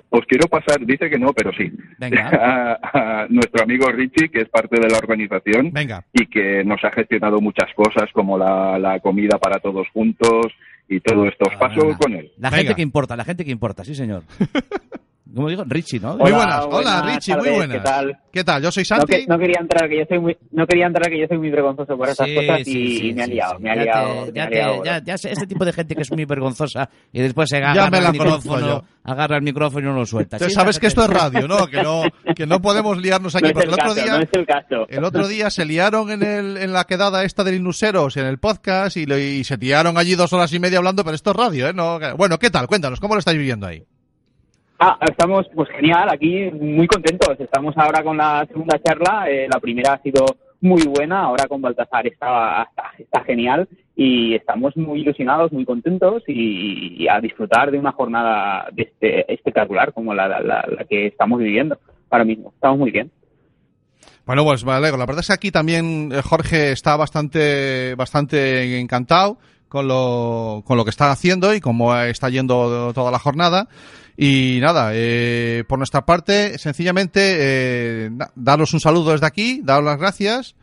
[0.10, 2.30] os quiero pasar, dice que no, pero sí, Venga.
[2.84, 6.04] a, a nuestro amigo Richie, que es parte de la organización Venga.
[6.14, 10.48] y que nos ha gestionado muchas cosas como la, la comida para todos juntos
[10.88, 11.46] y todo esto.
[11.50, 11.98] Os paso Venga.
[11.98, 12.32] con él.
[12.38, 12.58] La Venga.
[12.64, 14.24] gente que importa, la gente que importa, sí, señor.
[15.36, 16.18] Como digo, Richie, ¿no?
[16.18, 16.66] Muy buenas.
[16.66, 16.70] Hola,
[17.02, 17.78] buenas Richie, muy buenas.
[17.78, 18.18] ¿qué tal?
[18.34, 18.64] ¿Qué tal?
[18.64, 19.14] Yo soy No, Santi.
[19.14, 21.50] que- no quería entrar, que yo soy muy, no quería entrar, que yo soy muy
[21.52, 23.64] vergonzoso por esas Sí, cosas y, sí, sí, y me ha liado, sí.
[23.64, 24.84] me ha Ya liado, te- me ya ha te- liado.
[24.84, 27.76] ya- ya sé, este tipo de gente que es muy vergonzosa y después se agarra,
[27.76, 28.84] Ya me la el micrófono, yo.
[29.04, 30.38] agarra el micrófono y no lo suelta.
[30.38, 31.68] Entonces Sí, sabes que esto es radio, ¿no?
[31.68, 32.04] Que no,
[32.36, 33.54] que no podemos liarnos No aquí.
[33.54, 34.88] Porque el otro caso, día, no es el caso.
[34.90, 38.40] el otro día se liaron en, el, en la quedada esta de Linuseros, en el
[38.40, 41.36] podcast, y, lo- y se tiraron allí dos horas y media hablando, pero esto es
[41.36, 41.74] radio, ¿eh?
[41.74, 42.66] No, bueno, ¿qué tal?
[42.66, 43.84] Cuéntanos, ¿cómo lo estáis viviendo ahí?
[44.80, 47.38] Ah, estamos, pues genial, aquí muy contentos.
[47.40, 49.30] Estamos ahora con la segunda charla.
[49.30, 50.26] eh, la primera ha sido
[50.62, 57.08] muy buena, ahora con Baltasar está, está, genial y estamos muy ilusionados, muy contentos y,
[57.08, 61.78] a disfrutar de una jornada de este, espectacular como la que estamos viviendo
[62.10, 62.52] ahora mismo.
[62.56, 63.12] Estamos muy bien.
[64.26, 64.98] Bueno, pues me alegro.
[64.98, 70.78] La verdad es que aquí también eh, Jorge está bastante, bastante encantado con lo, con
[70.78, 73.68] lo que está haciendo y cómo está yendo toda la jornada.
[74.22, 79.98] Y nada, eh, por nuestra parte, sencillamente, eh, daros un saludo desde aquí, daros las
[79.98, 80.56] gracias.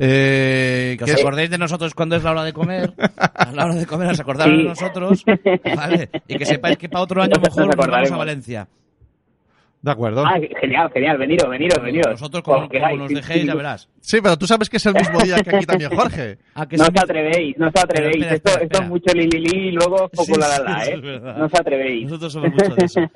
[0.00, 2.92] Eh, Que os acordéis de nosotros cuando es la hora de comer.
[3.34, 5.24] A la hora de comer os acordaros de nosotros.
[5.76, 6.10] ¿vale?
[6.26, 8.16] Y que sepáis que para otro año mejor nos vamos a.
[8.16, 8.66] Valencia.
[9.84, 10.24] De acuerdo.
[10.26, 12.10] Ah, genial, genial, veniros, veniros, veniros.
[12.12, 13.46] Nosotros, como, Cuando como queráis, nos sí, dejéis, sí.
[13.46, 13.88] ya verás.
[14.00, 16.38] Sí, pero tú sabes que es el mismo día que aquí también Jorge.
[16.54, 18.16] Ah, que No os atrevéis, no os atrevéis.
[18.16, 20.48] Espera, espera, esto, espera, esto es mucho li, li, li y luego poco Sí, la
[20.48, 20.94] la la, ¿eh?
[20.94, 21.22] es.
[21.22, 22.04] No os atrevéis.
[22.04, 23.00] Nosotros somos mucho de eso.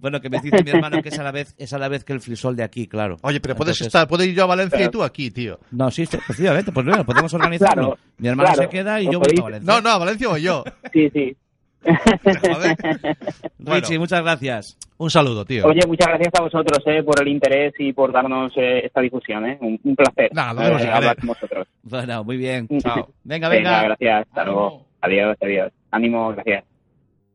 [0.00, 2.04] Bueno, que me dice mi hermano que es a la vez, es a la vez
[2.04, 3.16] que el frisol de aquí, claro.
[3.22, 5.58] Oye, pero puedes Entonces- estar, puedes ir yo a Valencia y tú aquí, tío.
[5.72, 7.82] No, sí, efectivamente, pues bueno, podemos organizarlo.
[7.96, 8.62] Claro, mi hermano claro.
[8.62, 9.74] se queda y yo voy a Valencia.
[9.74, 10.62] No, no, a Valencia voy yo.
[10.92, 11.36] Sí, sí.
[11.84, 12.76] Joder.
[13.58, 14.78] Bueno, Richie, muchas gracias.
[14.96, 15.66] un saludo, tío.
[15.66, 19.44] Oye, muchas gracias a vosotros eh, por el interés y por darnos eh, esta difusión.
[19.46, 19.58] Eh.
[19.60, 21.66] Un, un placer Nada, eh, hablar con vosotros.
[21.82, 22.66] Bueno, muy bien.
[22.78, 23.10] Chao.
[23.24, 23.82] Venga, Venga, venga.
[23.84, 24.26] gracias.
[24.28, 24.86] Hasta luego.
[25.02, 25.72] Adiós, adiós.
[25.90, 26.64] Ánimo, gracias.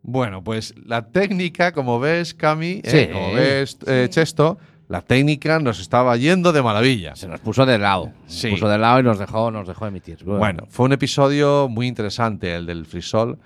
[0.01, 3.07] Bueno, pues la técnica, como ves, Cami, eh, Sí.
[3.13, 4.57] como ves, eh, Chesto,
[4.89, 7.15] la técnica nos estaba yendo de maravilla.
[7.15, 8.11] Se nos puso de lado.
[8.27, 8.47] Sí.
[8.49, 10.17] Nos puso de lado y nos dejó, nos dejó emitir.
[10.25, 13.37] Bueno, fue un episodio muy interesante, el del frisol.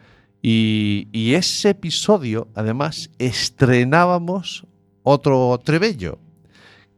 [0.41, 4.65] Y, y ese episodio, además, estrenábamos
[5.03, 6.19] otro trebello,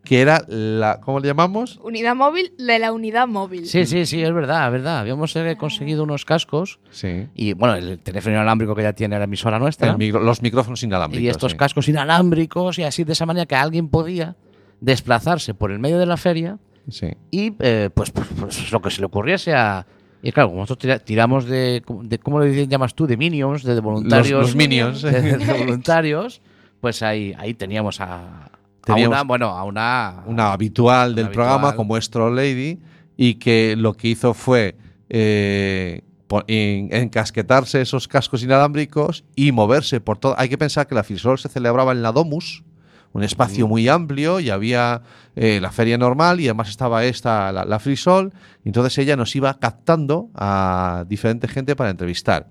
[0.04, 1.00] que era la.
[1.02, 1.80] ¿Cómo le llamamos?
[1.84, 3.66] Unidad móvil de la unidad móvil.
[3.66, 5.00] Sí, sí, sí, es verdad, es verdad.
[5.00, 7.28] Habíamos eh, conseguido unos cascos Sí.
[7.36, 9.90] y, bueno, el teléfono inalámbrico que ya tiene la emisora nuestra.
[9.92, 11.24] El micro- los micrófonos inalámbricos.
[11.24, 11.58] y estos sí.
[11.58, 14.36] cascos inalámbricos y así de esa manera que alguien podía
[14.82, 16.58] desplazarse por el medio de la feria
[16.90, 17.08] Sí.
[17.30, 19.86] y eh, pues, pues, pues lo que se le ocurriese a...
[20.22, 22.20] Y claro, como nosotros tira- tiramos de, de...
[22.20, 23.08] ¿Cómo le llamas tú?
[23.08, 24.32] De minions, de, de voluntarios.
[24.32, 25.02] Los- los minions.
[25.02, 26.42] De, de voluntarios.
[26.82, 28.46] Pues ahí, ahí teníamos a...
[28.46, 28.50] a
[28.84, 30.24] Teníamos una, bueno, a una...
[30.26, 32.80] Una habitual del programa, como es Troll Lady,
[33.18, 34.76] y que lo que hizo fue.
[35.10, 36.02] eh,
[36.48, 40.36] encasquetarse esos cascos inalámbricos y moverse por todo.
[40.38, 42.64] Hay que pensar que la Frisol se celebraba en la Domus,
[43.14, 45.02] un espacio muy amplio, y había
[45.36, 48.32] eh, la feria normal y además estaba esta, la, la Frisol.
[48.64, 52.48] y entonces ella nos iba captando a diferente gente para entrevistar.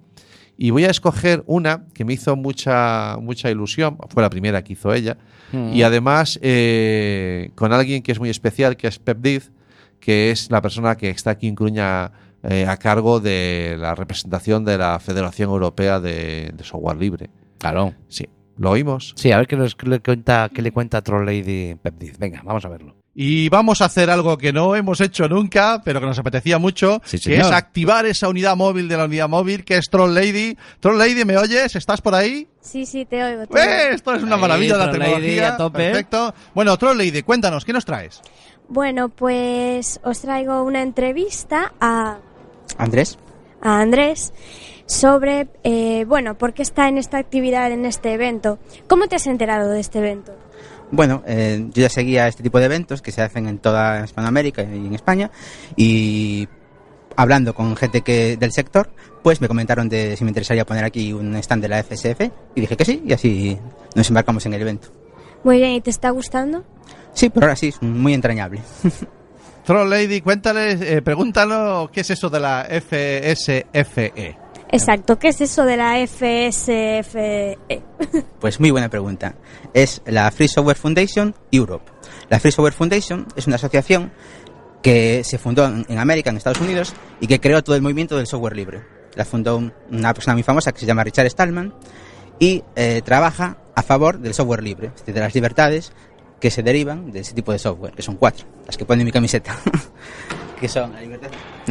[0.56, 4.72] Y voy a escoger una que me hizo mucha, mucha ilusión, fue la primera que
[4.72, 5.16] hizo ella,
[5.52, 5.72] Mm.
[5.72, 9.50] y además eh, con alguien que es muy especial, que es Pep Diz,
[9.98, 14.64] que es la persona que está aquí en Coruña eh, a cargo de la representación
[14.64, 17.30] de la Federación Europea de, de Software Libre.
[17.58, 17.94] Claro.
[18.08, 19.14] Sí, ¿lo oímos?
[19.16, 22.18] Sí, a ver qué, nos- qué le cuenta, qué le cuenta Troll Lady Pepdiz.
[22.18, 22.94] Venga, vamos a verlo.
[23.20, 27.00] Y vamos a hacer algo que no hemos hecho nunca, pero que nos apetecía mucho,
[27.04, 30.56] Sí, que es activar esa unidad móvil de la unidad móvil, que es Troll Lady.
[30.78, 31.74] Troll Lady, ¿me oyes?
[31.74, 32.46] ¿Estás por ahí?
[32.60, 33.46] Sí, sí, te oigo.
[33.48, 33.94] te ¡Eh!
[33.94, 35.48] Esto es una maravilla de la Lady, tecnología.
[35.48, 35.78] a tope.
[35.78, 36.34] Perfecto.
[36.54, 38.20] Bueno, Troll Lady, cuéntanos, ¿qué nos traes?
[38.68, 42.18] Bueno, pues os traigo una entrevista a,
[42.76, 43.18] Andrés.
[43.62, 44.32] a Andrés
[44.88, 48.58] sobre, eh, bueno, por qué está en esta actividad, en este evento.
[48.88, 50.34] ¿Cómo te has enterado de este evento?
[50.90, 54.62] Bueno, eh, yo ya seguía este tipo de eventos que se hacen en toda Hispanoamérica
[54.62, 55.30] y en España
[55.76, 56.48] y
[57.14, 58.90] hablando con gente que del sector,
[59.22, 62.20] pues me comentaron de si me interesaría poner aquí un stand de la FSF
[62.54, 63.58] y dije que sí y así
[63.94, 64.88] nos embarcamos en el evento.
[65.44, 66.64] Muy bien, ¿y te está gustando?
[67.12, 68.62] Sí, por ahora sí, es muy entrañable.
[69.64, 74.47] Troll Lady, cuéntale, eh, pregúntalo qué es eso de la FSFE.
[74.70, 77.58] Exacto, ¿qué es eso de la FSFE?
[78.40, 79.34] Pues muy buena pregunta.
[79.74, 81.90] Es la Free Software Foundation Europe.
[82.28, 84.12] La Free Software Foundation es una asociación
[84.82, 88.26] que se fundó en, América, en Estados Unidos, y que creó todo el movimiento del
[88.28, 88.82] software libre.
[89.16, 91.74] La fundó un- una persona muy famosa que se llama Richard Stallman
[92.38, 95.92] y eh, trabaja a favor del software libre, es decir, de las libertades
[96.40, 99.06] que se derivan de ese tipo de software, que son cuatro, las que pone en
[99.06, 99.58] mi camiseta,
[100.60, 101.00] que son la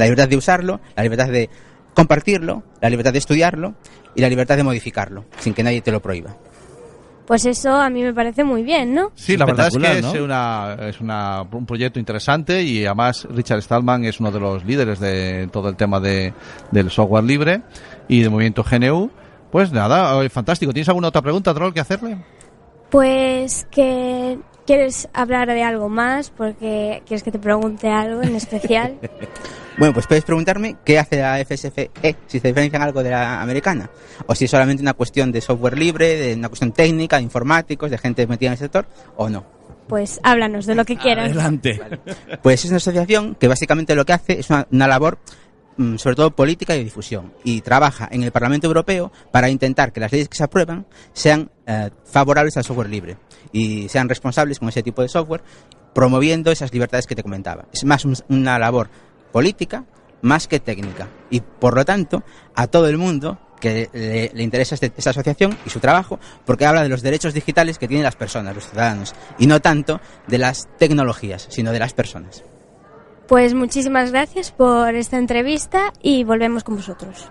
[0.05, 1.49] libertad de usarlo, la libertad de
[1.97, 3.73] compartirlo, la libertad de estudiarlo
[4.15, 6.36] y la libertad de modificarlo, sin que nadie te lo prohíba.
[7.25, 9.12] Pues eso a mí me parece muy bien, ¿no?
[9.15, 10.23] Sí, la verdad es que Espectacular, es, ¿no?
[10.25, 14.99] una, es una- un proyecto interesante y además Richard Stallman es uno de los líderes
[14.99, 16.33] de todo el tema de,
[16.71, 17.63] del software libre
[18.07, 19.10] y del movimiento GNU.
[19.51, 20.71] Pues nada, eh, fantástico.
[20.71, 22.17] ¿Tienes alguna otra pregunta, Troll, que hacerle?
[22.91, 28.99] Pues que quieres hablar de algo más porque quieres que te pregunte algo en especial.
[29.77, 31.91] Bueno, pues puedes preguntarme qué hace la FSFE,
[32.25, 33.89] si se diferencia en algo de la americana,
[34.25, 37.91] o si es solamente una cuestión de software libre, de una cuestión técnica, de informáticos,
[37.91, 38.87] de gente metida en el sector,
[39.17, 39.45] o no.
[39.87, 41.31] Pues háblanos de lo que quieras.
[42.41, 45.19] Pues es una asociación que básicamente lo que hace es una, una labor
[45.77, 49.93] mm, sobre todo política y de difusión y trabaja en el Parlamento Europeo para intentar
[49.93, 53.15] que las leyes que se aprueban sean eh, favorables al software libre
[53.53, 55.41] y sean responsables con ese tipo de software
[55.93, 57.65] promoviendo esas libertades que te comentaba.
[57.71, 58.89] Es más un- una labor
[59.31, 59.83] política
[60.21, 62.23] más que técnica y por lo tanto
[62.55, 66.65] a todo el mundo que le, le interesa este- esta asociación y su trabajo porque
[66.65, 70.37] habla de los derechos digitales que tienen las personas, los ciudadanos y no tanto de
[70.37, 72.43] las tecnologías, sino de las personas.
[73.27, 77.29] Pues muchísimas gracias por esta entrevista y volvemos con vosotros.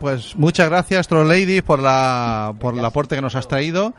[0.00, 3.92] Pues muchas gracias, Troll Lady, por, la, por el aporte que nos has traído.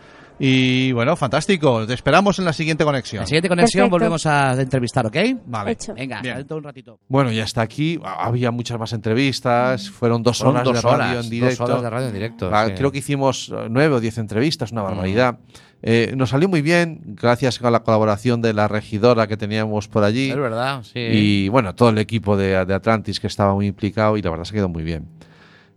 [0.43, 1.85] Y bueno, fantástico.
[1.85, 3.21] Te esperamos en la siguiente conexión.
[3.21, 3.91] La siguiente conexión Perfecto.
[3.91, 5.15] volvemos a entrevistar, ¿ok?
[5.45, 5.71] Vale.
[5.73, 5.93] Hecho.
[5.93, 6.37] Venga, Bien.
[6.37, 6.99] dentro de un ratito.
[7.07, 10.81] Bueno, y hasta aquí ah, había muchas más entrevistas, fueron dos Fueron horas dos de
[10.81, 11.63] radio horas, en dos directo.
[11.65, 12.73] horas de radio en directo, Ah, sí.
[12.75, 15.37] Creo que hicimos eh, nueve o diez entrevistas, una barbaridad.
[15.83, 20.03] Eh, nos salió muy bien, gracias a la colaboración de la regidora que teníamos por
[20.03, 20.31] allí.
[20.31, 20.99] Es verdad, sí.
[20.99, 24.45] Y bueno, todo el equipo de, de Atlantis que estaba muy implicado y la verdad
[24.45, 25.07] se quedó muy bien.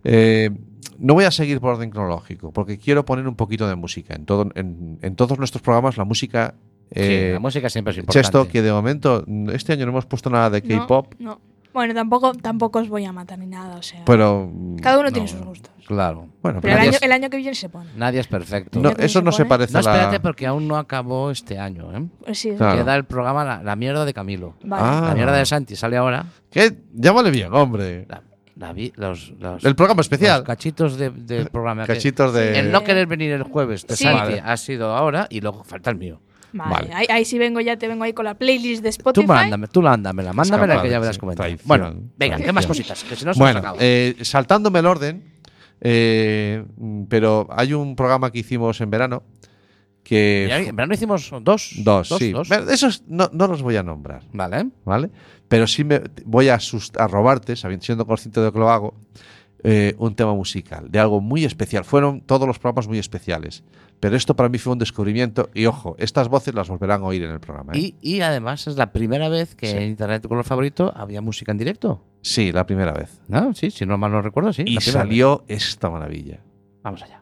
[0.03, 0.49] Eh,
[0.99, 4.15] no voy a seguir por orden cronológico, porque quiero poner un poquito de música.
[4.15, 6.55] En, todo, en, en todos nuestros programas la música...
[6.91, 8.23] Sí, eh, la música siempre es importante.
[8.23, 11.39] Chesto, que de momento, este año no hemos puesto nada de No, K-pop, No,
[11.73, 14.03] Bueno, tampoco, tampoco os voy a matar ni nada, o sea.
[14.05, 14.51] pero...
[14.81, 15.11] Cada uno no.
[15.13, 15.71] tiene sus gustos.
[15.87, 16.27] Claro.
[16.41, 17.89] Bueno, Pero el año, es- el año que viene se pone.
[17.95, 18.79] Nadie es perfecto.
[18.79, 19.91] No, ¿Cómo se eso no se parece No, a la...
[19.93, 22.07] espérate, porque aún no acabó este año, ¿eh?
[22.23, 22.51] Pues sí.
[22.55, 22.77] Claro.
[22.83, 24.55] Queda el programa la, la mierda de Camilo.
[24.63, 24.83] Vale.
[24.85, 25.05] Ah.
[25.09, 26.25] La mierda de Santi sale ahora.
[26.51, 26.75] ¿Qué?
[26.93, 28.05] Llámale bien, hombre.
[28.09, 28.21] La-
[28.57, 30.39] la vi- los, los- El programa especial.
[30.39, 31.85] los cachitos de- del programa.
[31.85, 32.59] que- Cachitos de...
[32.59, 34.05] El no querer venir el jueves de Sí.
[34.05, 34.41] Vale.
[34.43, 36.21] ha sido ahora y luego falta el mío.
[36.53, 36.71] Vale.
[36.71, 36.93] Vale.
[36.93, 39.25] Ahí, ahí sí vengo ya, te vengo ahí con la playlist de Spotify.
[39.25, 41.33] Tú mándame, tú mándamela, mándamela que ya verás cómo
[41.65, 43.03] Bueno, venga, ¿qué más cositas?
[43.03, 45.33] Que si no se Bueno, eh, saltándome el orden,
[45.81, 46.63] eh,
[47.09, 49.23] pero hay un programa que hicimos en verano
[50.05, 50.47] que...
[50.69, 51.73] En verano hicimos dos.
[51.79, 52.31] Dos, sí.
[52.31, 52.49] dos.
[52.51, 54.69] Esos no, no los voy a nombrar, Vale.
[54.85, 55.09] ¿vale?
[55.49, 56.59] Pero sí me voy a,
[57.09, 58.93] robarte, sabiendo, siendo consciente de que lo hago,
[59.63, 61.83] eh, un tema musical, de algo muy especial.
[61.83, 63.63] Fueron todos los programas muy especiales.
[63.99, 65.49] Pero esto para mí fue un descubrimiento.
[65.55, 67.73] Y ojo, estas voces las volverán a oír en el programa.
[67.73, 67.79] ¿eh?
[67.79, 69.77] Y, y además es la primera vez que Sí.
[69.77, 72.03] en Internet tu color favorito había música en directo.
[72.21, 73.21] Sí, la primera vez.
[73.27, 73.53] ¿No?
[73.55, 74.63] Sí, si no mal no recuerdo, sí.
[74.67, 75.09] Y la primera vez.
[75.09, 76.39] salió esta maravilla.
[76.83, 77.21] Vamos allá.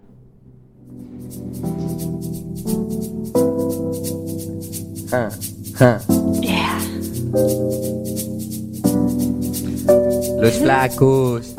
[10.40, 11.54] Los flacos.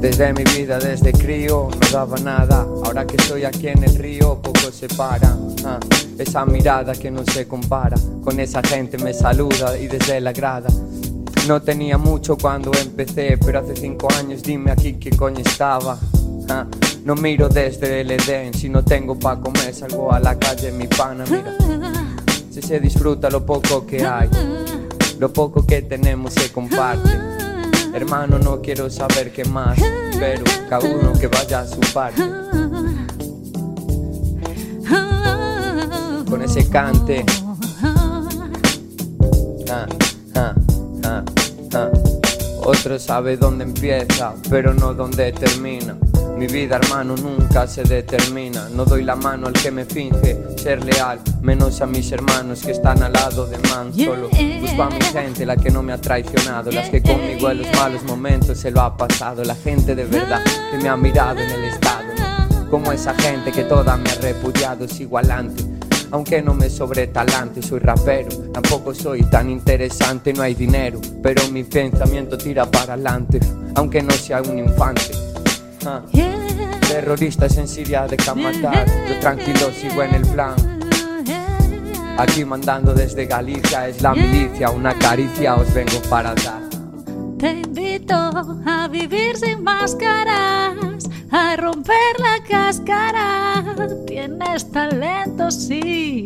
[0.00, 2.66] Desde mi vida, desde crío, no daba nada.
[2.84, 5.34] Ahora que estoy aquí en el río, poco se para.
[5.64, 5.80] Ah,
[6.18, 7.96] esa mirada que no se compara.
[8.22, 10.68] Con esa gente me saluda y desde la grada.
[11.46, 15.98] No tenía mucho cuando empecé, pero hace cinco años dime aquí qué coño estaba.
[17.04, 20.86] No miro desde el Edén, si no tengo pa' comer salgo a la calle, mi
[20.86, 21.54] pana, mira.
[22.50, 24.30] Si se disfruta lo poco que hay,
[25.18, 27.10] lo poco que tenemos se comparte.
[27.92, 29.78] Hermano, no quiero saber qué más,
[30.18, 32.22] pero cada uno que vaya a su parte.
[36.28, 37.26] Con ese cante.
[39.70, 39.86] Ah,
[40.36, 40.54] ah.
[42.66, 45.96] Otro sabe dónde empieza, pero no dónde termina.
[46.38, 48.70] Mi vida, hermano, nunca se determina.
[48.70, 52.72] No doy la mano al que me finge ser leal, menos a mis hermanos que
[52.72, 53.92] están al lado de man.
[53.92, 57.58] Solo busco a mi gente, la que no me ha traicionado, las que conmigo en
[57.58, 59.44] los malos momentos se lo ha pasado.
[59.44, 62.04] La gente de verdad que me ha mirado en el estado.
[62.16, 62.70] ¿no?
[62.70, 65.73] Como esa gente que toda me ha repudiado, sigo adelante.
[66.14, 71.48] Aunque no me sobre talante, soy rapero, tampoco soy tan interesante, no hay dinero, pero
[71.48, 73.40] mi pensamiento tira para adelante,
[73.74, 75.10] aunque no sea un infante.
[75.84, 76.02] Ah.
[76.86, 80.54] Terroristas en Siria de matar, yo tranquilo sigo en el plan.
[82.16, 86.63] Aquí mandando desde Galicia es la milicia, una caricia os vengo para dar.
[87.38, 93.64] Te invito a vivir sin máscaras, a romper la cáscara.
[94.06, 96.24] Tienes talento, sí.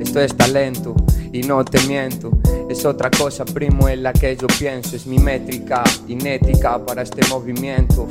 [0.00, 0.94] Esto es talento
[1.32, 2.30] y no te miento.
[2.68, 4.96] Es otra cosa, primo, en la que yo pienso.
[4.96, 8.08] Es mi métrica inética para este movimiento.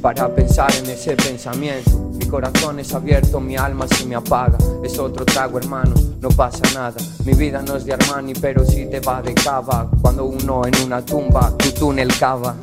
[0.00, 2.12] Para pensar en ese pensamiento.
[2.26, 4.58] Mi corazón es abierto, mi alma se me apaga.
[4.82, 6.96] Es otro trago, hermano, no pasa nada.
[7.24, 9.88] Mi vida no es de Armani, pero sí te va de cava.
[10.02, 12.56] Cuando uno en una tumba, tu túnel cava.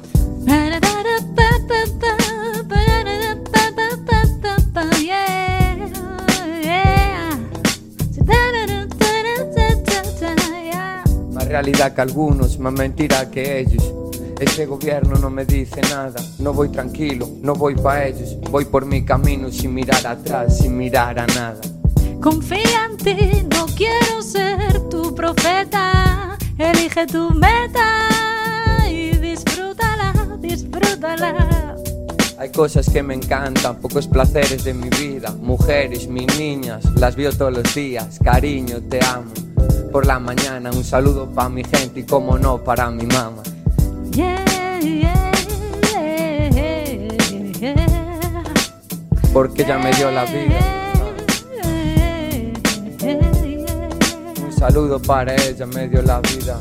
[11.31, 13.93] Más realidad que algunos, más mentira que ellos.
[14.39, 18.85] Ese gobierno no me dice nada, no voy tranquilo, no voy pa' ellos, voy por
[18.85, 21.61] mi camino sin mirar atrás, sin mirar a nada.
[22.21, 26.37] Confía en ti, no quiero ser tu profeta.
[26.57, 31.75] Elige tu meta y disfrútala, disfrútala.
[32.37, 35.31] Hay cosas que me encantan, pocos placeres de mi vida.
[35.41, 38.19] Mujeres, mis niñas, las veo todos los días.
[38.23, 39.31] Cariño, te amo.
[39.91, 43.43] Por la mañana, un saludo pa' mi gente y como no, para mi mamá.
[44.15, 45.31] Yeah, yeah,
[47.59, 48.43] yeah.
[49.33, 50.59] Porque ella me dio la vida.
[54.45, 56.59] Un saludo para ella, me dio la vida.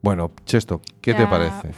[0.00, 1.30] Bueno, Chesto, ¿qué te Ya.
[1.30, 1.70] parece?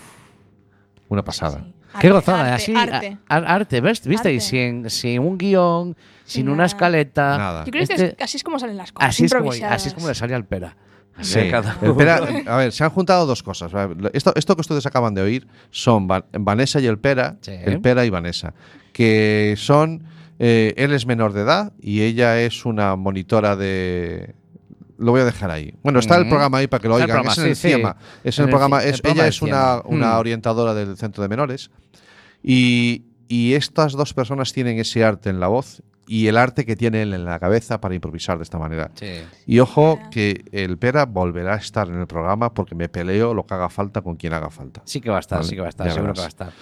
[1.09, 1.67] Una pasada.
[1.93, 2.75] Arte, gozada, arte, así.
[2.75, 3.19] arte.
[3.29, 4.07] a- arte, ¿ves?
[4.07, 4.33] ¿Viste?
[4.33, 4.47] Y Arte.
[4.47, 7.37] sin, sin un guion, sin una escaleta.
[7.37, 7.65] Nada.
[7.65, 9.09] Yo creo que Este- es- así es como salen las cosas.
[9.11, 9.77] así, es como, improvisadas.
[9.77, 10.77] así es como le salía al pera.
[11.21, 11.39] Sí.
[11.41, 13.71] El Pera- a ver, se han juntado dos cosas.
[14.15, 17.53] Esto, esto que ustedes acaban de oír son Va- Vanessa y el Pera, Sí.
[17.63, 18.55] el Pera y Vanessa,
[18.93, 20.05] que son,
[20.39, 24.35] eh, él es menor de edad y ella es una monitora de...
[25.01, 25.75] Lo voy a dejar ahí.
[25.83, 27.23] Bueno, está el programa ahí para que lo Está el oigan.
[27.25, 27.69] programa, es en el sí, sí.
[27.75, 27.97] CIEMA.
[28.23, 28.79] Es en el el programa.
[28.81, 30.19] ci- el es- programa ella es una, una Mm.
[30.19, 31.71] orientadora del centro de menores.
[32.43, 36.75] Y, y estas dos personas tienen ese arte en la voz y el arte que
[36.77, 38.91] tiene él en la cabeza para improvisar de esta manera.
[38.95, 39.07] Sí.
[39.47, 43.47] Y ojo que el Pera volverá a estar en el programa porque me peleo lo
[43.47, 44.83] que haga falta con quien haga falta.
[44.85, 46.27] Sí que va a estar, Vale, sí que va a estar, ya seguro que va
[46.27, 46.49] a verás.
[46.49, 46.53] estar.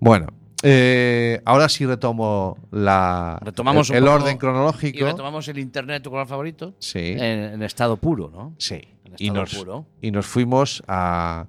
[0.00, 0.26] Bueno,
[0.62, 5.04] eh, ahora sí retomo la, Retomamos el, orden Y cronológico.
[5.04, 6.74] retomamos el internet, tu color favorito.
[6.78, 6.98] Sí.
[6.98, 7.20] En,
[7.54, 8.54] en estado puro, ¿no?
[8.58, 8.74] Sí.
[9.04, 9.86] En Y nos, puro.
[10.02, 11.46] y nos fuimos a...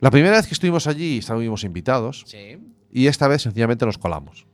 [0.00, 2.58] La primera vez que estuvimos allí estábamos invitados Sí.
[2.92, 4.46] y esta vez sencillamente nos colamos.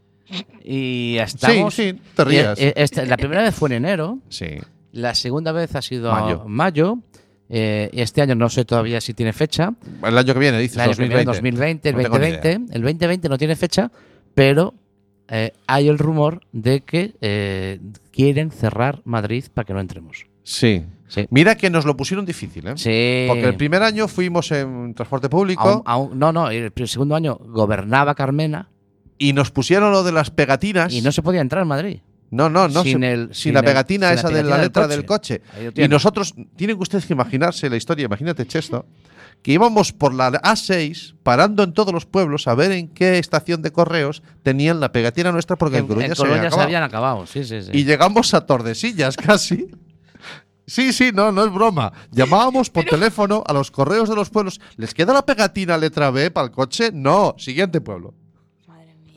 [0.62, 1.74] Y estamos.
[1.74, 2.57] Sí, sí, te rías.
[2.61, 4.18] Esta- la primera vez fue en enero.
[4.29, 4.46] Sí.
[4.92, 6.44] La segunda vez ha sido Mayo.
[6.46, 6.98] mayo.
[7.53, 9.75] Eh, este año no sé todavía si tiene fecha.
[10.05, 11.89] El año que viene, dices, El año que viene, 2020, 2020.
[11.91, 12.75] el No tengo ni 2020.
[12.77, 13.91] El 2020 no tiene fecha,
[14.35, 14.75] pero
[15.29, 17.81] eh, hay el rumor de que eh,
[18.13, 20.27] quieren cerrar Madrid para que no entremos.
[20.45, 20.85] Sí.
[21.09, 21.27] Sí.
[21.31, 22.73] Mira que nos lo pusieron difícil, ¿eh?
[22.77, 23.25] Sí.
[23.27, 25.83] Porque el primer año fuimos en transporte público Aún-
[26.13, 28.69] aún- no, no, el segundo año gobernaba Carmena
[29.19, 30.93] y nos pusieron lo de las pegatinas.
[30.95, 31.99] y no se podía entrar en Madrid.
[32.31, 32.83] No, no, no.
[32.83, 34.83] Sin se- el- sin, sin la el- pegatina sin la esa de la del letra
[34.85, 34.97] coche.
[34.97, 35.43] del coche.
[35.85, 38.87] Y nosotros, tienen que ustedes que imaginarse la historia, imagínate, Chesto,
[39.43, 43.62] que íbamos por la A6 parando en todos los pueblos a ver en qué estación
[43.62, 46.47] de correos tenían la pegatina nuestra porque en, En, Coruña, en se, había Coruña se
[46.49, 46.66] acabado.
[46.66, 47.27] habían acabado.
[47.27, 47.71] Sí, sí, sí.
[47.73, 49.69] Y llegamos a Tordesillas casi.
[50.66, 51.93] Sí, sí, no, no es broma.
[52.12, 54.61] Llamábamos por teléfono a los correos de los pueblos.
[54.77, 56.90] ¿Les queda la pegatina letra B para el coche?
[56.93, 58.14] No, siguiente pueblo.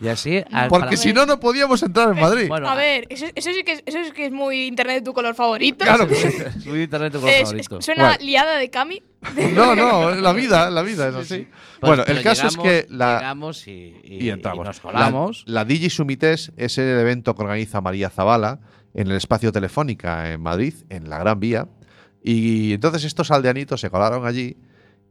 [0.03, 0.43] Y así.
[0.51, 2.47] al- Porque si no, no podíamos entrar en Madrid.
[2.49, 5.01] Bueno, A ver, eso, eso sí que es, eso sí que es muy internet de
[5.01, 5.85] tu color favorito.
[5.85, 6.29] Claro que sí.
[6.63, 7.79] Su internet tu color Es- favorito.
[7.79, 8.17] es- suena Bueno.
[8.23, 9.01] liada de Cami.
[9.55, 11.47] No, no, es la vida, la vida es así.
[11.79, 13.71] Pues, bueno, pero el caso llegamos- es que la, Llegamos y,
[14.03, 14.65] y- y entramos.
[14.65, 15.43] y nos colamos.
[15.47, 18.59] La, la Digi Sumites es el evento que organiza María Zavala
[18.93, 21.67] en el espacio Telefónica en Madrid, en la Gran Vía.
[22.21, 24.57] Y entonces estos aldeanitos se colaron allí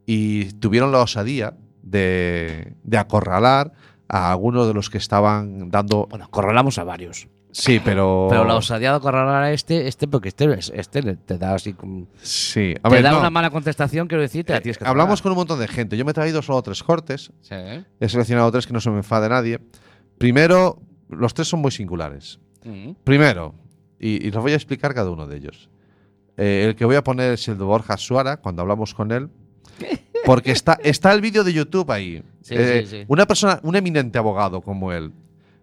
[0.07, 3.73] y tuvieron la osadía de, de acorralar
[4.13, 6.07] a algunos de los que estaban dando.
[6.07, 7.29] Bueno, acorralamos a varios.
[7.51, 8.29] Sí, pero.
[8.31, 11.75] Pero la osadía de acorralar a este, este porque este, este te da así.
[12.21, 13.21] Sí, a te ver, da no.
[13.21, 15.97] una mala contestación, quiero decir, te la tienes que Hablamos con un montón de gente.
[15.97, 17.33] Yo me he traído solo tres cortes.
[17.41, 17.55] Sí.
[18.01, 19.61] He seleccionado tres que no se me enfade nadie.
[20.19, 22.39] Primero, los tres son muy singulares.
[22.65, 22.93] Mm.
[23.05, 23.55] Primero,
[23.99, 25.71] y, y los voy a explicar cada uno de ellos.
[26.37, 29.31] Eh, el que voy a poner es el de Borja Suara, cuando hablamos con él.
[30.25, 32.23] Porque está, está el vídeo de YouTube ahí.
[32.43, 33.05] Sí, Eh, sí, sí.
[33.09, 35.13] Una persona, un eminente abogado como él,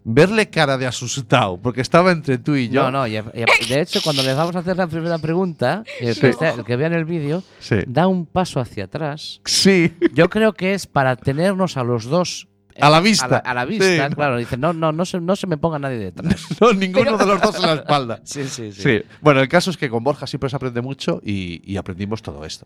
[0.03, 2.83] verle cara de asustado, porque estaba entre tú y yo.
[2.83, 6.17] No, no, y, y- de hecho, cuando les vamos a hacer la primera pregunta, el
[6.19, 7.75] que, esté- el que vea en el vídeo Sí.
[7.87, 9.41] da un paso hacia atrás.
[9.45, 9.93] Sí.
[10.13, 12.47] Yo creo que es para tenernos a los dos.
[12.75, 13.25] eh, A la vista.
[13.25, 14.37] A la, a la vista, Sí, claro.
[14.37, 16.47] Dice, no, no, no se, no se me ponga nadie detrás.
[16.61, 18.21] No, ninguno de los dos en la espalda.
[18.23, 18.81] Sí, sí, sí.
[18.81, 19.01] Sí.
[19.21, 22.45] Bueno, el caso es que con Borja siempre se aprende mucho y, y aprendimos todo
[22.45, 22.65] esto.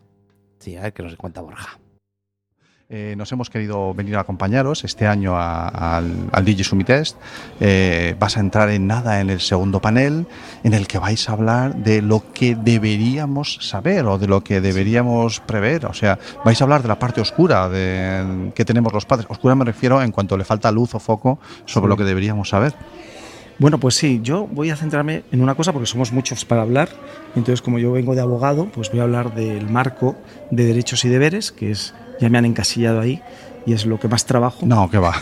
[0.60, 1.78] Sí, a ver qué nos cuenta Borja.
[2.90, 7.16] Eh, nos hemos querido venir a acompañaros este año a- al, al Digi Test.
[7.58, 10.26] Eh, vas a entrar en nada en el segundo panel,
[10.64, 14.60] en el que vais a hablar de lo que deberíamos saber o de lo que
[14.60, 15.86] deberíamos prever.
[15.86, 19.26] O sea, vais a hablar de la parte oscura de, que tenemos los padres.
[19.30, 21.88] Oscura me refiero en cuanto le falta luz o foco sobre Sí.
[21.88, 22.74] lo que deberíamos saber.
[23.58, 26.88] Bueno, pues sí, yo voy a centrarme en una cosa porque somos muchos para hablar.
[27.36, 30.16] Entonces, como yo vengo de abogado, pues voy a hablar del marco
[30.50, 33.22] de derechos y deberes, que es, ya me han encasillado ahí
[33.66, 34.66] y es lo que más trabajo.
[34.66, 35.14] No, que va.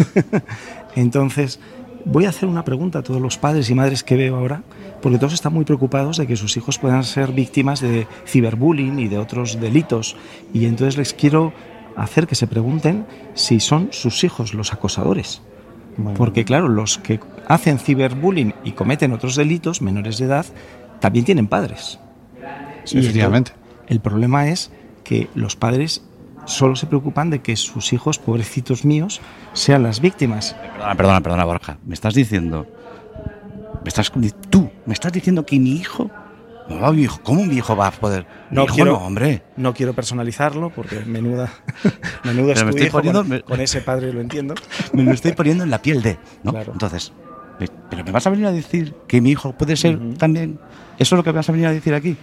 [0.97, 1.61] Entonces,
[2.05, 4.63] voy a hacer una pregunta a todos los padres y madres que veo ahora,
[5.01, 9.09] porque todos están muy preocupados de que sus hijos puedan ser víctimas de ciberbullying y
[9.09, 10.17] de otros delitos.
[10.53, 11.53] Y entonces les quiero
[11.97, 15.43] hacer que se pregunten si son sus hijos los acosadores.
[16.17, 20.47] Porque claro, los que hacen ciberbullying y cometen otros delitos menores de edad
[21.01, 21.99] también tienen padres.
[22.85, 23.53] Sí, efectivamente.
[23.89, 24.71] El problema es
[25.05, 26.03] que los padres
[26.47, 29.21] solo se preocupan de que sus hijos, pobrecitos míos,
[29.53, 30.55] sean las víctimas.
[30.73, 31.79] Perdona, perdona, perdona, Borja.
[31.87, 32.67] Me estás diciendo.
[33.83, 34.13] Me estás,
[34.51, 36.11] tú, me estás diciendo que mi hijo.
[36.69, 38.25] No, mi hijo, ¿Cómo mi hijo va a poder?
[38.51, 39.43] Mi No hijo quiero, no, hombre.
[39.57, 41.51] no quiero personalizarlo porque menuda,
[42.25, 44.55] menudo Pero es me estoy hijo, poniendo- con, me- con ese padre lo entiendo.
[44.93, 46.19] Me lo estoy poniendo en la piel de.
[46.45, 46.57] ¿no?
[46.57, 47.13] Entonces,
[47.91, 50.59] ¿pero me vas a venir a decir que mi hijo puede ser también.
[50.99, 52.17] ¿Eso es lo que vas a venir a decir aquí?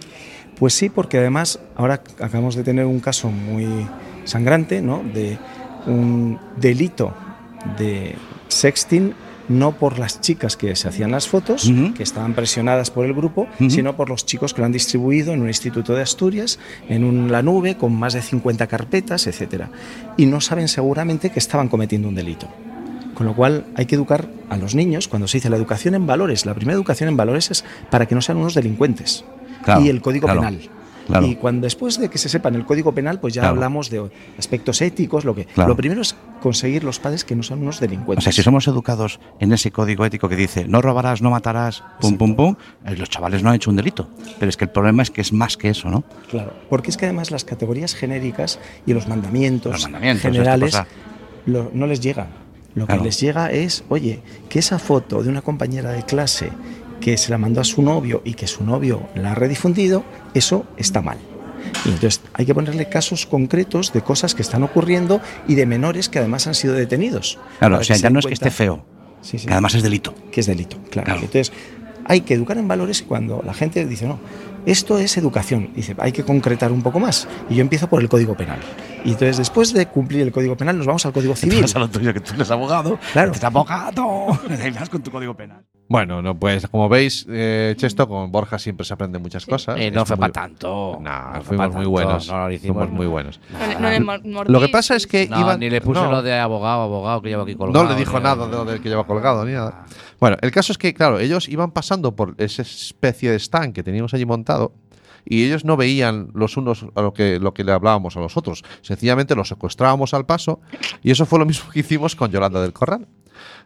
[0.58, 3.86] Pues sí, porque además ahora acabamos de tener un caso muy
[4.24, 5.02] sangrante, ¿no?
[5.14, 5.38] De
[5.86, 7.14] un delito
[7.78, 8.14] de
[8.48, 9.14] sexting
[9.48, 13.48] no por las chicas que se hacían las fotos, que estaban presionadas por el grupo,
[13.68, 17.32] sino por los chicos que lo han distribuido en un instituto de Asturias, en un-
[17.32, 19.64] la nube, con más de 50 carpetas, etc.
[20.16, 22.46] Y no saben seguramente que estaban cometiendo un delito.
[23.14, 26.06] Con lo cual hay que educar a los niños, cuando se dice la educación en
[26.06, 29.24] valores, la primera educación en valores es para que no sean unos delincuentes.
[29.64, 30.60] Claro, y el código claro, penal.
[31.10, 31.26] Claro.
[31.26, 33.54] Y cuando después de que se sepan el código penal, pues ya Claro.
[33.54, 35.68] hablamos de aspectos éticos, lo que Claro.
[35.70, 38.24] lo primero es conseguir los padres que no sean unos O delincuentes.
[38.24, 42.16] sea, si somos educados en ese código ético que dice no robarás, no matarás, pum,
[42.16, 42.56] pum, pum,
[42.86, 44.08] eh, los chavales no han hecho un delito.
[44.38, 46.04] Pero es que el problema es que es más que eso, ¿no?
[46.30, 50.76] Claro, porque es que además las categorías genéricas y los mandamientos, Los mandamientos, generales
[51.46, 52.28] lo- no les llega.
[52.74, 56.50] Lo que les llega es, oye, que esa foto de una compañera de clase
[57.00, 60.64] que se la mandó a su novio y que su novio la ha redifundido, eso
[60.76, 61.18] está mal.
[61.84, 66.08] Y entonces hay que ponerle casos concretos de cosas que están ocurriendo y de menores
[66.08, 67.38] que además han sido detenidos.
[67.58, 68.84] Claro, o sea, se ya no es que esté feo,
[69.22, 69.46] Sí, sí.
[69.46, 70.14] que además es delito.
[70.32, 71.14] Que es delito, claro.
[71.16, 71.52] Entonces,
[72.06, 74.18] hay que educar en valores cuando la gente dice, no,
[74.66, 77.28] esto es educación, dice, hay que concretar un poco más.
[77.50, 78.58] Y yo empiezo por el Código Penal.
[79.04, 81.54] Y entonces, después de cumplir el Código Penal, nos vamos al Código Civil.
[81.56, 83.30] Entonces, a lo tuyo, que tú eres abogado, Claro.
[83.30, 84.26] eres abogado,
[84.78, 85.64] vas con tu código penal.
[85.92, 89.76] Bueno, no, pues como veis, eh, Chesto, con Borja siempre se aprende muchas cosas.
[89.76, 90.98] Eh, no Es fue muy- pa' tanto.
[91.00, 92.28] No, No fue fuimos pa' muy tanto, buenos.
[92.28, 93.10] no lo hicimos, fuimos muy no.
[93.10, 93.40] buenos.
[94.24, 94.44] No.
[94.44, 95.58] Lo que pasa es que No, iban.
[95.58, 96.08] ni le puse no.
[96.12, 97.82] lo de abogado, abogado que llevo aquí colgado.
[97.84, 99.84] No le dijo nada de lo del que lleva colgado ni nada.
[100.20, 103.82] Bueno, el caso es que, claro, ellos iban pasando por esa especie de stand que
[103.82, 104.72] teníamos allí montado
[105.24, 108.36] y ellos no veían los unos a lo que, lo que le hablábamos a los
[108.36, 108.62] otros.
[108.82, 110.60] Sencillamente los secuestrábamos al paso
[111.02, 113.08] y eso fue lo mismo que hicimos con Yolanda del Corral.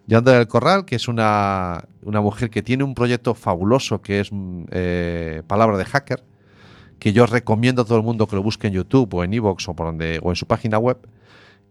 [0.06, 4.30] Yolanda del Corral, que es una, una mujer que tiene un proyecto fabuloso que es
[4.70, 6.22] eh, Palabra de Hacker,
[6.98, 9.68] que yo recomiendo a todo el mundo que lo busque en YouTube o en Evox
[9.68, 10.98] o, por donde, o en su página web.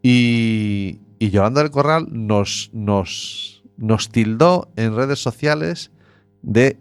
[0.02, 5.92] Y, y Yolanda del Corral nos, nos, nos tildó en redes sociales
[6.42, 6.78] de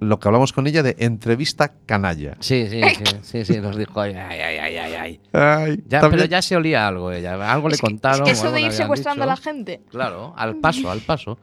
[0.00, 2.36] lo que hablamos con ella de entrevista canalla.
[2.40, 5.82] Sí, sí, sí, sí, sí, nos dijo, ay, ay, ay, ay, ay, ay.
[5.86, 8.26] Ya, también- pero ya se olía algo ella, algo le Es que- contaron.
[8.26, 9.36] es que eso de le ir secuestrando a dicho.
[9.36, 9.80] la gente.
[9.90, 11.38] Claro, al paso, al paso.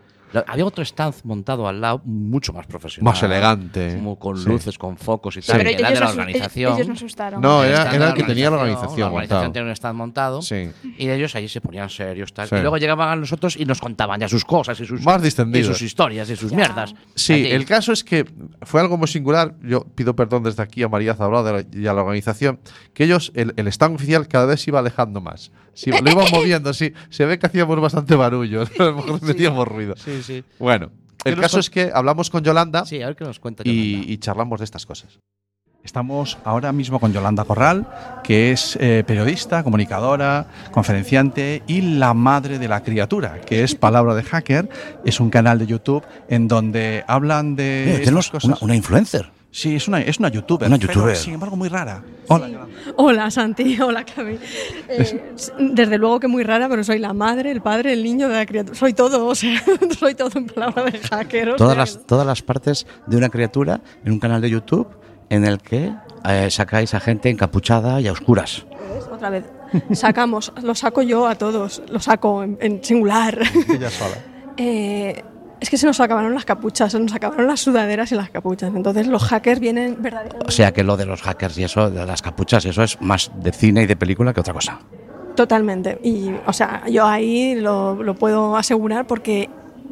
[0.48, 3.14] Había otro stand montado al lado, mucho más profesional.
[3.14, 3.96] Más elegante.
[3.96, 4.48] Como con Sí.
[4.50, 5.48] luces, con focos y Sí.
[5.48, 5.58] tal.
[5.58, 6.74] Pero que era de ellos la no organización.
[6.76, 7.42] ellos no asustaron.
[7.42, 9.52] No, El era, el que tenía la La organización organización montado.
[9.52, 10.42] tiene un stand montado.
[10.42, 10.72] Sí.
[10.98, 12.34] Y ellos allí se ponían serios.
[12.34, 12.48] Tal.
[12.48, 12.56] Sí.
[12.56, 15.26] Y luego llegaban a nosotros y nos contaban ya sus cosas y sus, Más y
[15.26, 15.68] distendidos.
[15.78, 16.96] sus historias y sus mierdas.
[17.16, 17.52] Sí, Allí.
[17.52, 18.26] el caso es que
[18.62, 19.56] fue algo muy singular.
[19.62, 22.60] Yo pido perdón desde aquí a María Zabrada y a la organización,
[22.94, 25.52] que ellos, el, el stand oficial cada vez se iba alejando más.
[25.76, 26.94] Se iba- lo iban moviendo, sí.
[27.10, 28.62] Se ve que hacíamos bastante barullo.
[28.80, 29.96] A lo mejor metíamos ruido.
[29.98, 30.44] Sí, sí.
[30.60, 30.92] Bueno,
[31.24, 34.06] ¿Qué el caso es que hablamos con Yolanda Sí, a ver qué nos cuenta y,
[34.08, 35.20] y charlamos de estas cosas.
[35.84, 37.86] Estamos ahora mismo con Yolanda Corral,
[38.24, 44.16] que es eh, periodista, comunicadora, conferenciante y la madre de la criatura, que es Palabra
[44.16, 44.70] de Hacker.
[45.04, 47.82] Es un canal de YouTube en donde hablan de.
[47.82, 48.46] Mira, estas tenemos cosas.
[48.46, 49.30] una, una influencer.
[49.54, 50.68] Sí, es una, es una youtuber.
[50.68, 51.16] Una pero, youtuber.
[51.16, 52.04] sin embargo, muy rara.
[52.28, 52.66] Hola.
[52.96, 54.40] Hola Santi, hola Cami.
[54.90, 58.34] Eh, desde luego que muy rara, pero soy la madre, el padre, el niño de
[58.34, 58.76] la criatura.
[58.76, 59.64] Soy todo, o sea,
[60.00, 61.56] soy todo en palabra de hacker.
[61.56, 64.88] Todas sea, las, todas las partes de una criatura en un canal de YouTube
[65.30, 65.94] en el que
[66.28, 68.66] eh, sacáis a gente encapuchada y a oscuras.
[68.92, 69.06] ¿ves?
[69.06, 69.46] Otra vez.
[69.92, 73.40] Sacamos, lo saco yo a todos, lo saco en, en singular.
[73.70, 74.16] Ella sola.
[74.56, 75.24] Eh,
[75.64, 78.72] es que se nos acabaron las capuchas, se nos acabaron las sudaderas y las capuchas.
[78.76, 80.46] Entonces los hackers vienen verdaderamente.
[80.48, 83.32] O sea que lo de los hackers y eso, de las capuchas, eso es más
[83.36, 84.80] de cine y de película que otra cosa.
[85.36, 86.00] Totalmente.
[86.04, 89.50] Y, o sea, yo ahí lo, lo puedo asegurar porque,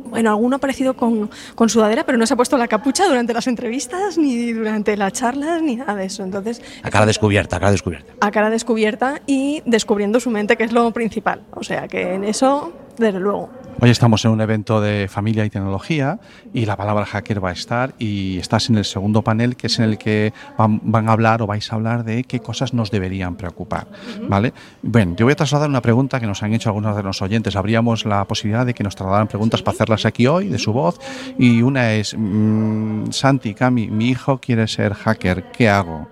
[0.09, 3.33] bueno, alguno ha aparecido con, con sudadera, pero no se ha puesto la capucha durante
[3.33, 6.23] las entrevistas, ni durante las charlas, ni nada de eso.
[6.23, 8.13] Entonces, A cara descubierta, a cara descubierta.
[8.19, 11.41] a cara descubierta y descubriendo su mente, que es lo principal.
[11.53, 13.49] O sea, que en eso, desde luego.
[13.79, 16.19] Hoy estamos en un evento de familia y tecnología
[16.53, 19.79] y la palabra hacker va a estar y estás en el segundo panel que es
[19.79, 22.91] en el que van, van a hablar o vais a hablar de qué cosas nos
[22.91, 23.87] deberían preocupar,
[24.27, 24.53] ¿vale?
[24.83, 27.55] Bueno, yo voy a trasladar una pregunta que nos han hecho algunos de los oyentes.
[27.55, 30.99] Habríamos la posibilidad de que nos trasladaran preguntas para hacerlas aquí hoy de su voz
[31.39, 36.07] y una es mm, Santi, Cami, mi hijo quiere ser hacker, ¿qué hago?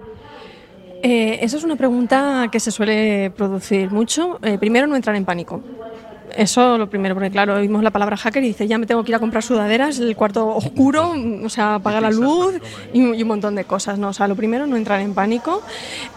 [1.02, 4.40] Eh, esa es una pregunta que se suele producir mucho.
[4.44, 5.62] Eh, primero, no entrar en pánico.
[6.36, 9.12] Eso lo primero, porque claro, oímos la palabra hacker y dice, ya me tengo que
[9.12, 11.14] ir a comprar sudaderas, el cuarto oscuro,
[11.44, 12.56] o sea, apagar la luz
[12.94, 14.10] y, y un montón de cosas, ¿no?
[14.10, 15.62] O sea, lo primero, no entrar en pánico.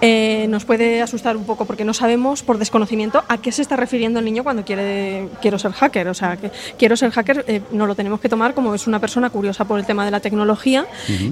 [0.01, 3.77] Eh, nos puede asustar un poco porque no sabemos por desconocimiento a qué se está
[3.77, 6.09] refiriendo el niño cuando quiere quiero ser hacker.
[6.09, 9.01] O sea, que quiero ser hacker eh, no lo tenemos que tomar como es una
[9.01, 10.87] persona curiosa por el tema de la tecnología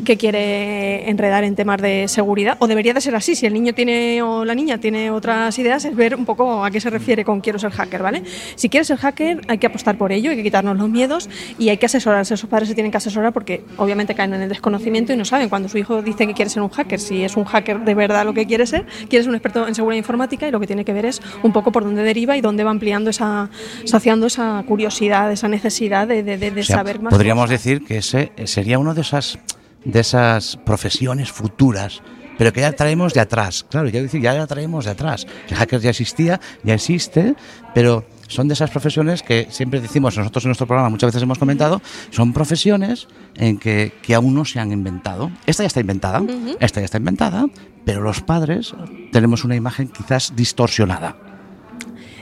[0.04, 3.74] que quiere enredar en temas de seguridad, o debería de ser así, si el niño
[3.74, 7.24] tiene o la niña tiene otras ideas, es ver un poco a qué se refiere
[7.24, 8.22] con quiero ser hacker, ¿vale?
[8.56, 11.68] Si quieres ser hacker, hay que apostar por ello, hay que quitarnos los miedos y
[11.68, 12.34] hay que asesorarse.
[12.34, 15.48] Esos padres se tienen que asesorar porque obviamente caen en el desconocimiento y no saben
[15.48, 18.24] cuando su hijo dice que quiere ser un hacker, si es un hacker de verdad
[18.24, 20.84] lo que quiere ser, quiere ser un experto en seguridad informática y lo que tiene
[20.84, 23.50] que ver es un poco por dónde deriva y dónde va ampliando esa,
[23.84, 27.12] saciando esa curiosidad, esa necesidad de, de- de- de O sea, saber más.
[27.12, 29.38] podríamos decir que ese sería una de esas,
[29.84, 32.02] de esas profesiones futuras,
[32.38, 33.66] pero que ya traemos de atrás.
[33.68, 35.26] Claro, ya decir, ya la traemos de atrás.
[35.48, 37.34] El hacker ya existía, ya existe,
[37.74, 41.38] pero son de esas profesiones que siempre decimos, nosotros en nuestro programa muchas veces hemos
[41.38, 45.30] comentado, son profesiones en que, que aún no se han inventado.
[45.46, 46.22] Esta ya está inventada,
[46.60, 47.46] esta ya está inventada,
[47.84, 48.72] pero los padres
[49.12, 51.29] tenemos una imagen quizás distorsionada.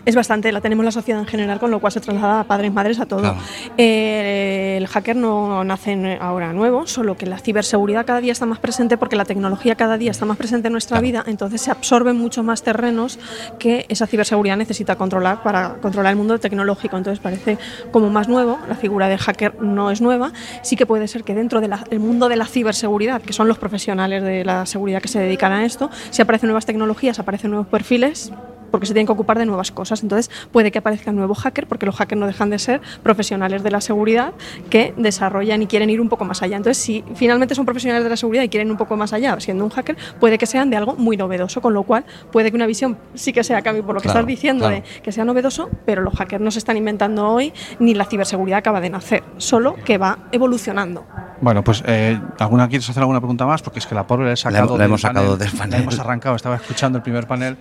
[0.05, 2.73] Es bastante, la tenemos la sociedad en general, con lo cual se traslada a padres,
[2.73, 3.21] madres, a todo.
[3.21, 3.39] Claro.
[3.77, 8.59] Eh, el hacker no nace ahora nuevo, solo que la ciberseguridad cada día está más
[8.59, 12.17] presente porque la tecnología cada día está más presente en nuestra vida, entonces se absorben
[12.17, 13.19] mucho más terrenos
[13.59, 16.97] que esa ciberseguridad necesita controlar para controlar el mundo tecnológico.
[16.97, 17.59] Entonces parece
[17.91, 20.33] como más nuevo, la figura del hacker no es nueva,
[20.63, 24.23] sí que puede ser que dentro del mundo de la ciberseguridad, que son los profesionales
[24.23, 28.33] de la seguridad que se dedican a esto, si aparecen nuevas tecnologías, aparecen nuevos perfiles,
[28.71, 29.88] porque se tienen que ocupar de nuevas cosas.
[30.03, 33.63] Entonces puede que aparezca un nuevo hacker, porque los hackers no dejan de ser profesionales
[33.63, 34.33] de la seguridad
[34.71, 36.57] que desarrollan y quieren ir un poco más allá.
[36.57, 39.65] Entonces, si finalmente son profesionales de la seguridad y quieren un poco más allá, siendo
[39.65, 42.67] un hacker, puede que sean de algo muy novedoso, con lo cual puede que una
[42.67, 44.83] visión sí que sea, Cami, por lo que Claro, estás diciendo, claro.
[44.83, 48.59] de que sea novedoso, pero los hackers no se están inventando hoy, ni la ciberseguridad
[48.59, 51.05] acaba de nacer, solo que va evolucionando.
[51.41, 53.63] Bueno, pues eh, ¿alguna quieres hacer alguna pregunta más?
[53.63, 55.39] Porque es que la pobre la he sacado, hemos- la del, hemos sacado panel.
[55.39, 55.71] del panel.
[55.71, 57.57] La hemos arrancado, estaba escuchando el primer panel,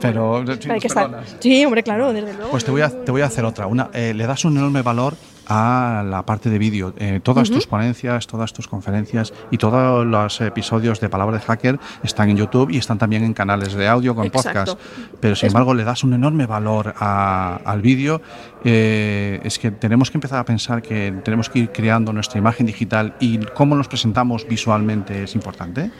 [0.00, 0.44] pero...
[0.70, 1.10] Hay que estar.
[1.52, 2.50] Sí, hombre, claro, desde luego.
[2.50, 3.66] Pues te voy a, te voy a hacer otra.
[3.66, 5.16] Una, eh, le das un enorme valor
[5.48, 6.94] a la parte de vídeo.
[6.98, 7.58] Eh, todas Ujú.
[7.58, 12.36] tus ponencias, todas tus conferencias y todos los episodios de Palabra de Hacker están en
[12.38, 14.76] YouTube y están también en canales de audio con Exacto.
[14.76, 14.80] podcast.
[15.20, 18.22] Pero sin Es- embargo le das un enorme valor a- al vídeo.
[18.64, 22.64] Eh, es que tenemos que empezar a pensar que tenemos que ir creando nuestra imagen
[22.64, 25.90] digital y cómo nos presentamos visualmente es importante.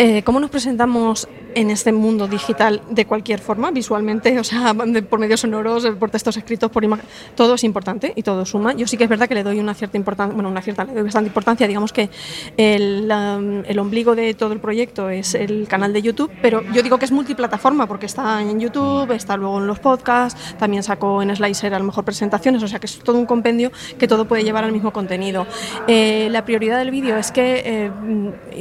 [0.00, 1.26] Eh, ¿Cómo nos presentamos
[1.56, 4.72] en este mundo digital de cualquier forma, visualmente, o sea,
[5.10, 7.04] por medios sonoros, eh, por textos escritos, por imagen?
[7.34, 8.74] Todo es importante y todo suma.
[8.74, 11.26] Yo sí que es verdad que le doy una cierta importancia, bueno, una cierta, bastante
[11.26, 11.66] importancia.
[11.66, 12.10] Digamos que
[12.56, 13.10] el,
[13.76, 17.10] ombligo de todo el proyecto es el canal de YouTube, pero yo digo que es
[17.10, 21.78] multiplataforma porque está en YouTube, está luego en los podcasts, también saco en Slicer a
[21.80, 24.70] lo mejor presentaciones, o sea que es todo un compendio que todo puede llevar al
[24.70, 25.44] mismo contenido.
[25.88, 27.90] Eh, la prioridad del vídeo es que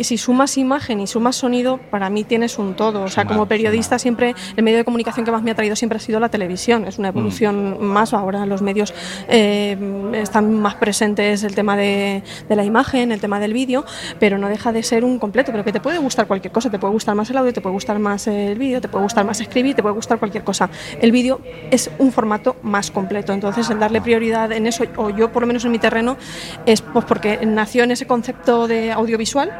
[0.01, 3.03] si sumas imagen y sumas más sonido, para mí tienes un todo.
[3.03, 5.97] O sea, como periodista siempre, el medio de comunicación que más me ha traído siempre
[5.97, 6.85] ha sido la televisión.
[6.85, 8.13] Es una evolución más.
[8.13, 8.93] Ahora los medios
[9.27, 9.77] eh,
[10.13, 13.83] están más presentes el tema de, de la imagen, el tema del vídeo,
[14.19, 15.51] pero no deja de ser un completo.
[15.51, 16.69] Pero que te puede gustar cualquier cosa.
[16.69, 19.25] Te puede gustar más el audio, te puede gustar más el vídeo, te puede gustar
[19.25, 20.69] más escribir, te puede gustar cualquier cosa.
[21.01, 23.33] El vídeo es un formato más completo.
[23.33, 26.15] Entonces, el darle prioridad en eso, o yo por lo menos en mi terreno,
[26.65, 29.51] es pues porque nació en ese concepto de audiovisual,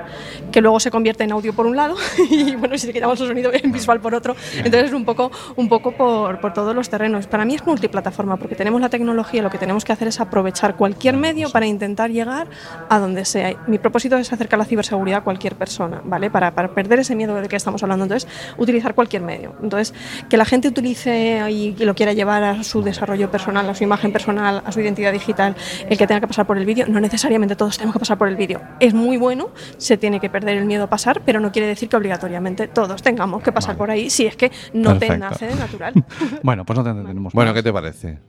[0.54, 1.96] que luego se convierte en audio por un lado,
[2.30, 4.36] y bueno, si le quitamos el sonido visual por otro.
[4.56, 7.28] Entonces, es un poco, un poco por, por todos los terrenos.
[7.28, 10.76] Para mí es multiplataforma, porque tenemos la tecnología, lo que tenemos que hacer es aprovechar
[10.76, 12.48] cualquier medio para intentar llegar
[12.88, 13.56] a donde sea.
[13.68, 16.30] Mi propósito es acercar la ciberseguridad a cualquier persona, ¿vale?
[16.30, 18.06] Para, para perder ese miedo del que estamos hablando.
[18.06, 19.56] Entonces, utilizar cualquier medio.
[19.62, 19.94] Entonces,
[20.30, 23.84] que la gente utilice y, y lo quiera llevar a su desarrollo personal, a su
[23.84, 25.56] imagen personal, a su identidad digital,
[25.90, 28.28] el que tenga que pasar por el vídeo, no necesariamente todos tenemos que pasar por
[28.28, 28.62] el vídeo.
[28.80, 31.90] Es muy bueno, se tiene que perder el miedo a pasar, pero no quiere decir
[31.90, 35.56] que obligatoriamente todos tengamos que pasar por ahí si es que no te nace de
[35.56, 35.94] natural.
[36.44, 37.34] Bueno, pues no te entendemos.
[37.34, 37.56] Bueno, más.
[37.56, 38.20] ¿qué te parece?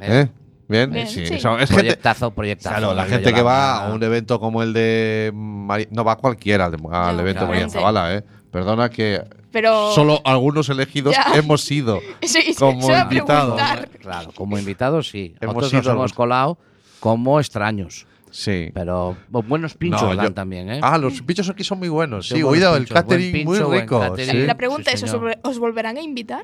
[0.00, 0.28] ¿Eh?
[0.66, 0.90] ¿Bien?
[0.90, 1.22] Bien, sí.
[1.22, 2.76] eso, es gente, Proyectazo, proyectazo.
[2.76, 5.30] claro, la gente que va a un evento como el de...
[5.34, 7.68] Mari- no va cualquiera al, de- al evento de María.
[7.68, 8.24] Zavala, ¿eh?
[8.50, 9.20] Perdona que
[9.52, 9.92] Pero.
[9.92, 11.34] solo algunos elegidos Ya.
[11.38, 13.60] hemos ido Eso- eso- como invitados.
[14.00, 15.34] Claro, como invitados sí.
[15.40, 16.56] Hemos Otros nos hemos colado
[16.98, 18.06] como extraños.
[18.34, 18.70] Sí.
[18.74, 20.80] Pero buenos pinchos No, dan yo- tamén, ¿eh?
[20.82, 22.26] Ah, los pinchos aquí son muy buenos.
[22.26, 24.00] Sí, oído, el catering muy pincho, rico.
[24.00, 24.30] catering.
[24.30, 24.42] sí.
[24.42, 25.22] La pregunta Sí, es: ¿os, señor.
[25.22, 26.42] volver- ¿os volverán a invitar?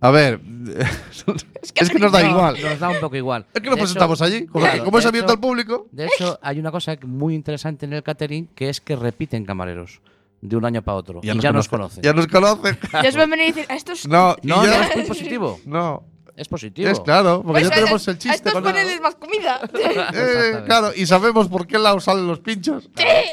[0.00, 0.38] A ver,
[1.74, 2.56] es que nos da No, igual.
[2.62, 3.46] Nos da un poco igual.
[3.52, 4.46] Es que nos presentamos allí.
[4.46, 5.88] Como, claro, como es de abierto hecho- al público.
[5.90, 10.00] De hecho, hay una cosa muy interesante en el catering que es que repiten camareros
[10.40, 11.18] de un año para otro.
[11.22, 12.02] y ya nos conocen.
[12.04, 12.78] Ya nos conocen.
[12.92, 14.06] Ya os van a venir a decir: "A estos.
[14.06, 15.58] No, y No, ya- no, es muy positivo.
[15.66, 16.04] No.
[16.36, 16.88] Es positivo.
[16.90, 19.14] Es claro, porque Pues ya a- tenemos el A chiste estos con el- ponedles más
[19.14, 19.60] comida.
[20.14, 22.88] Eh, claro, y sabemos por qué lado salen los pinchos.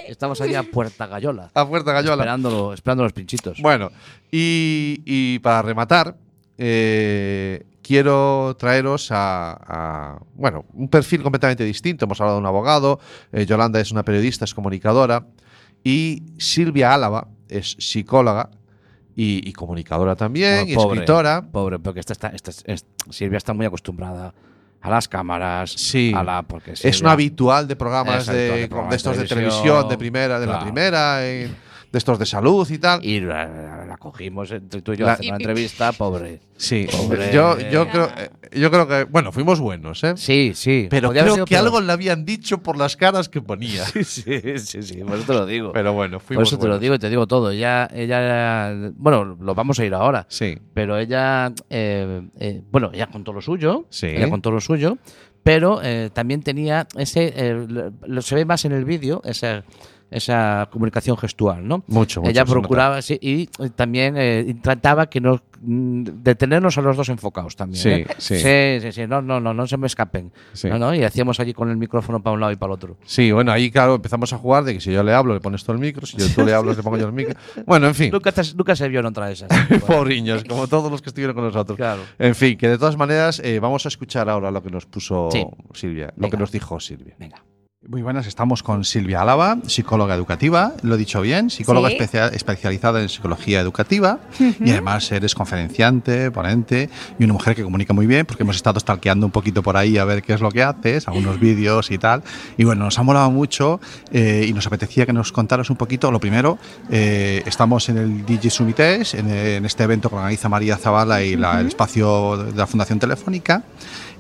[0.07, 1.51] Estamos allí a Puerta Gallola.
[1.53, 2.23] A Puerta Gallola.
[2.23, 3.59] Esperándolo, esperando los pinchitos.
[3.61, 3.91] Bueno,
[4.31, 6.15] y, y para rematar,
[6.57, 9.51] eh, quiero traeros a,
[10.15, 12.05] a, bueno, un perfil completamente distinto.
[12.05, 12.99] Hemos hablado de un abogado,
[13.33, 15.25] eh, Yolanda es una periodista, es comunicadora,
[15.83, 18.49] y Silvia Álava es psicóloga
[19.15, 21.41] y, y comunicadora también, y Bueno, pobre, escritora.
[21.51, 24.33] Pobre, porque esta, está, esta, es- Silvia está muy acostumbrada
[24.81, 25.71] a las cámaras.
[25.71, 26.11] Sí.
[26.15, 29.87] A la, porque Es una habitual de programas de, de programas de estos de televisión,
[29.87, 31.49] de primera, de la primera, de
[31.93, 33.03] estos de salud y tal.
[33.05, 33.72] Y la
[34.03, 36.39] cogimos entre tú y yo La- hacer una entrevista, pobre.
[36.57, 37.31] Sí, Pobre.
[37.33, 40.13] yo, yo, creo, eh, yo creo que, bueno, fuimos buenos, ¿eh?
[40.15, 40.87] Sí, sí.
[40.89, 41.65] Pero creo que peor.
[41.65, 43.83] algo le habían dicho por las caras que ponía.
[43.93, 45.71] Sí, sí, sí, sí, por eso te lo digo.
[45.73, 46.81] Pero bueno, Por fuimos eso te lo buenos.
[46.81, 47.51] digo y te digo todo.
[47.51, 50.25] Ella, ella, bueno, lo vamos a ir ahora.
[50.29, 50.57] Sí.
[50.73, 53.85] Pero ella, eh, eh, bueno, ella contó lo suyo.
[53.89, 54.07] Sí.
[54.07, 54.97] Ella contó lo suyo.
[55.43, 57.67] Pero eh, también tenía ese, eh,
[58.05, 59.65] lo, se ve más en el vídeo, esa,
[60.13, 61.83] esa comunicación gestual, ¿no?
[61.87, 66.81] Mucho, mucho, Ella procuraba, sí, y también eh, trataba que nos, mm, de tenernos a
[66.81, 67.81] los dos enfocados también.
[67.81, 68.07] Sí, ¿eh?
[68.17, 68.37] sí.
[68.37, 70.31] sí, sí, sí, No, no, no, no se me escapen.
[70.53, 70.69] Sí.
[70.69, 72.97] No, no, y hacíamos allí con el micrófono para un lado y para el otro.
[73.05, 75.63] Sí, bueno, ahí claro empezamos a jugar de que si yo le hablo le pones
[75.63, 77.35] tú el micro, si yo tú le hablas le pongo yo el micro.
[77.65, 78.09] Bueno, en fin.
[78.11, 79.49] Nunca, te- nunca se vio en otra de esas.
[79.87, 81.77] Pobriños, como todos los que estuvieron con nosotros.
[81.77, 82.01] Claro.
[82.19, 85.29] En fin, que de todas maneras eh, vamos a escuchar ahora lo que nos puso.
[85.73, 86.31] Silvia, lo Venga.
[86.31, 87.15] que nos dijo Silvia.
[87.19, 87.43] Venga.
[87.85, 91.95] Muy buenas, estamos con Silvia Álava, psicóloga educativa, lo he dicho bien, psicóloga Sí.
[91.95, 97.91] especia- especializada en psicología educativa y además eres conferenciante, ponente y una mujer que comunica
[97.93, 100.49] muy bien porque hemos estado stalkeando un poquito por ahí a ver qué es lo
[100.49, 102.23] que haces, algunos vídeos y tal.
[102.57, 103.81] Y bueno, nos ha molado mucho
[104.13, 106.09] eh, y nos apetecía que nos contaras un poquito.
[106.09, 106.57] Lo primero,
[106.89, 111.35] eh, estamos en el DJ Sumites, en, en este evento que organiza María Zavala y
[111.35, 113.63] la- el espacio de la Fundación Telefónica,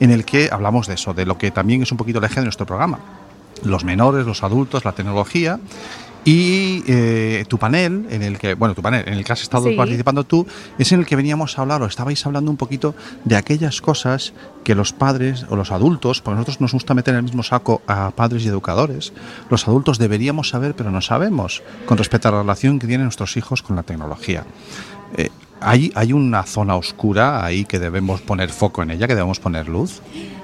[0.01, 2.41] en el que hablamos de eso, de lo que también es un poquito el eje
[2.41, 2.99] de nuestro programa
[3.63, 5.59] los menores, los adultos, la tecnología.
[6.25, 9.67] Y eh, tu panel, en el que, bueno, tu panel, en el que has estado
[9.67, 9.75] Sí.
[9.75, 10.47] participando tú,
[10.77, 12.95] es en el que veníamos a hablar, o estabais hablando un poquito
[13.25, 14.31] de aquellas cosas
[14.63, 17.81] que los padres o los adultos, porque nosotros nos gusta meter en el mismo saco
[17.87, 19.11] a padres y educadores,
[19.49, 23.35] los adultos deberíamos saber, pero no sabemos, con respecto a la relación que tienen nuestros
[23.35, 24.45] hijos con la tecnología.
[25.17, 29.41] Eh, ¿hay, ¿Hay una zona oscura ahí que debemos poner foco en ella, que debemos
[29.41, 30.01] poner luz?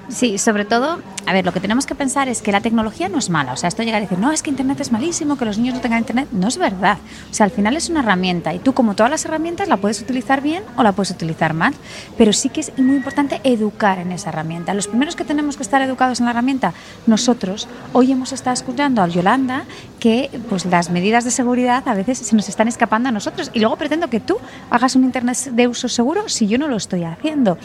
[0.10, 3.20] Sí, sobre todo, a ver, lo que tenemos que pensar es que la tecnología no
[3.20, 3.54] es mala.
[3.54, 5.76] O sea, esto llega a decir, no, es que Internet es malísimo, que los niños
[5.76, 6.30] no tengan Internet.
[6.32, 6.98] No es verdad.
[7.30, 10.02] O sea, al final es una herramienta y tú, como todas las herramientas, la puedes
[10.02, 11.76] utilizar bien o la puedes utilizar mal.
[12.18, 14.74] Pero sí que es muy importante educar en esa herramienta.
[14.74, 16.74] Los primeros que tenemos que estar educados en la herramienta,
[17.06, 17.68] nosotros.
[17.94, 19.66] Hoy hemos estado escuchando a Yolanda
[20.00, 23.52] que pues las medidas de seguridad a veces se nos están escapando a nosotros.
[23.54, 24.38] Y luego pretendo que tú
[24.72, 27.60] hagas un Internet de uso seguro si yo no lo estoy haciendo.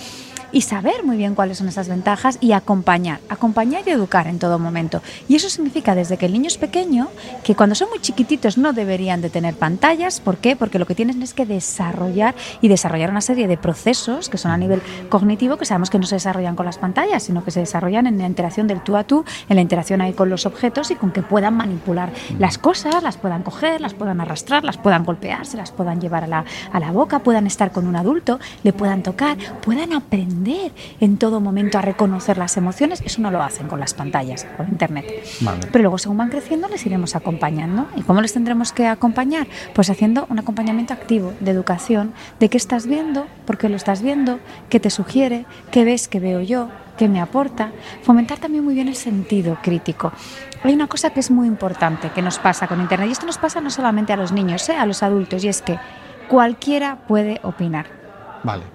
[0.55, 4.61] Y saber muy bien cuáles son esas ventajas y acompañar, acompañar y educar en todo
[4.61, 5.03] momento.
[5.29, 7.09] Y eso significa desde que el niño es pequeño,
[7.43, 10.21] que cuando son muy chiquititos no deberían de tener pantallas.
[10.21, 10.55] ¿Por qué?
[10.55, 14.53] Porque lo que tienen es que desarrollar y desarrollar una serie de procesos que son
[14.53, 17.59] a nivel cognitivo que sabemos que no se desarrollan con las pantallas, sino que se
[17.59, 20.93] desarrollan en la interacción del tú a tú, en la interacción ahí con los objetos
[20.93, 25.05] y con que puedan manipular las cosas, las puedan coger, las puedan arrastrar, las puedan
[25.05, 28.39] golpear, se las puedan llevar a la, a la boca, puedan estar con un adulto,
[28.63, 30.44] le puedan tocar, puedan aprender
[31.01, 33.03] en todo momento a reconocer las emociones.
[33.05, 35.07] Eso no lo hacen con las pantallas, con internet.
[35.73, 37.87] Pero luego, según van creciendo, les iremos acompañando.
[37.97, 39.47] ¿Y cómo les tendremos que acompañar?
[39.75, 44.03] Pues haciendo un acompañamiento activo de educación, de qué estás viendo, por qué lo estás
[44.03, 44.39] viendo,
[44.69, 47.73] qué te sugiere, qué ves que veo yo, qué me aporta.
[48.03, 50.13] Fomentar también muy bien el sentido crítico.
[50.63, 53.39] Hay una cosa que es muy importante que nos pasa con Internet, y esto nos
[53.39, 54.77] pasa no solamente a los niños, ¿eh?
[54.77, 55.79] a los adultos, y es que
[56.29, 57.87] cualquiera puede opinar.
[58.43, 58.74] Vale.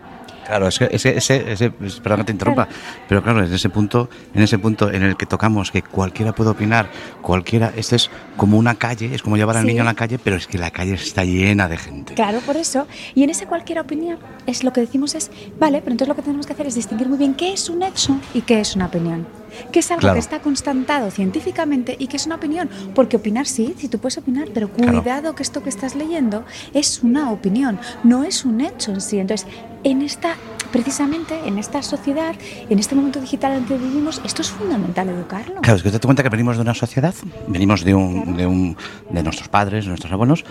[0.50, 2.68] Claro, es que ese, ese, ese- perdón que te interrumpa,
[3.08, 6.50] pero claro, en ese punto, en ese punto en el que tocamos que cualquiera puede
[6.50, 6.90] opinar,
[7.22, 9.68] cualquiera, este es como una calle, es como llevar al Sí.
[9.68, 12.16] niño a la calle, pero es que la calle está llena de gente.
[12.16, 12.88] Claro, por eso.
[13.14, 15.30] Y en ese cualquier opinión, es lo que decimos es,
[15.60, 17.84] vale, pero entonces lo que tenemos que hacer es distinguir muy bien qué es un
[17.84, 19.28] hecho y qué es una opinión.
[19.72, 20.14] Que es algo Claro.
[20.16, 22.70] que está constatado científicamente y que es una opinión.
[22.96, 25.02] Porque opinar sí, sí, tú puedes opinar, pero Claro.
[25.02, 26.44] cuidado que esto que estás leyendo
[26.74, 29.20] es una opinión, no es un hecho en sí.
[29.20, 29.48] Entonces,
[29.84, 30.36] en esta,
[30.72, 32.36] precisamente, en esta sociedad,
[32.70, 35.62] en este momento digital en que vivimos, esto es fundamental educarlo.
[35.62, 37.14] Claro, es que te das cuenta que venimos de una sociedad,
[37.48, 38.78] venimos de un, de un
[39.10, 40.46] de nuestros padres, de nuestros abuelos,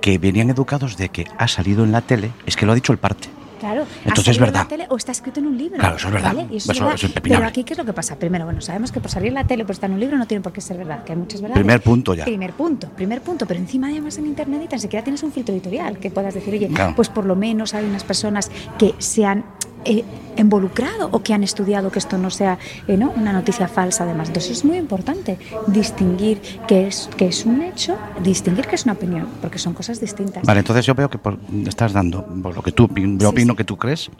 [0.00, 2.92] que venían educados de que ha salido en la tele, es que lo ha dicho
[2.92, 3.28] el parte.
[3.64, 4.68] Claro, Entonces es salido en la verdad.
[4.68, 5.78] tele o está escrito en un libro.
[5.78, 6.34] Claro, eso es verdad.
[6.34, 7.20] verdad.
[7.22, 8.16] Pero aquí, ¿qué es lo que pasa?
[8.16, 10.26] Primero, bueno, sabemos que por salir en la tele, por estar en un libro, no
[10.26, 11.62] tiene por qué ser verdad, que hay muchas verdades.
[11.62, 12.24] Primer punto ya.
[12.24, 13.46] Primer punto, primer punto.
[13.46, 16.52] Pero encima, además, en internet y tan siquiera tienes un filtro editorial que puedas decir,
[16.54, 16.92] oye, Claro.
[16.94, 19.44] pues por lo menos hay unas personas que se han
[19.84, 20.04] eh,
[20.36, 22.58] involucrado o que han estudiado que esto no sea
[22.88, 23.12] eh, ¿no?
[23.16, 24.28] una noticia falsa, además.
[24.28, 28.94] Entonces es muy importante distinguir qué es, qué es un hecho, distinguir qué es una
[28.94, 30.42] opinión, porque son cosas distintas.
[30.44, 33.64] Vale, entonces yo veo que por- estás dando, por lo que tú, yo opino que
[33.64, 34.10] tú crees,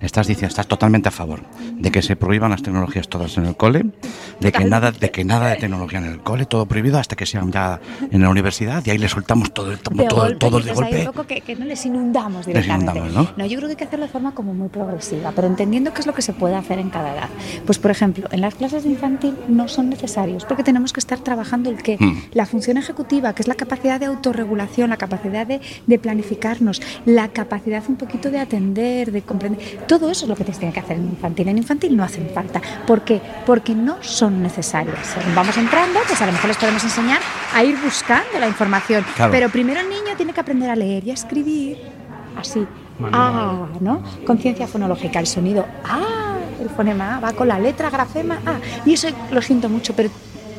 [0.00, 1.40] estás diciendo, estás totalmente a favor
[1.78, 3.86] de que se prohíban las tecnologías todas en el cole,
[4.40, 7.26] de que nada, de que nada de tecnología en el cole, todo prohibido hasta que
[7.26, 10.60] sean ya en la universidad y ahí le soltamos todo, todo, de todo, golpe, todo
[10.60, 10.98] de golpe.
[11.00, 12.92] un poco que, que no les inundamos Les directamente.
[12.98, 13.46] inundamos, ¿no?
[13.46, 16.06] yo creo que hay que hacerlo de forma como muy progresiva, pero entendiendo qué es
[16.06, 17.28] lo que se puede hacer en cada edad.
[17.66, 21.18] Pues, por ejemplo, en las clases de infantil no son necesarios, porque tenemos que estar
[21.18, 21.96] trabajando el qué.
[21.98, 22.22] Hmm.
[22.32, 27.28] La función ejecutiva, que es la capacidad de autorregulación, la capacidad de, de planificarnos, la
[27.28, 29.60] capacidad un poquito de atender, de comprender.
[29.86, 31.48] Todo eso es lo que te tiene que hacer en infantil.
[31.48, 32.60] En infantil no hacen falta.
[32.86, 33.20] ¿Por qué?
[33.46, 34.98] Porque no son necesarias.
[35.14, 37.20] Según vamos entrando, pues a lo mejor les podemos enseñar
[37.54, 39.04] a ir buscando la información.
[39.16, 39.32] Claro.
[39.32, 41.78] Pero primero el niño tiene que aprender a leer y a escribir
[42.36, 42.66] así.
[43.12, 44.02] Ah, ¿no?
[44.26, 48.60] Conciencia fonológica, el sonido ah, el fonema A va con la letra grafema A.
[48.86, 50.10] Y eso lo siento mucho, pero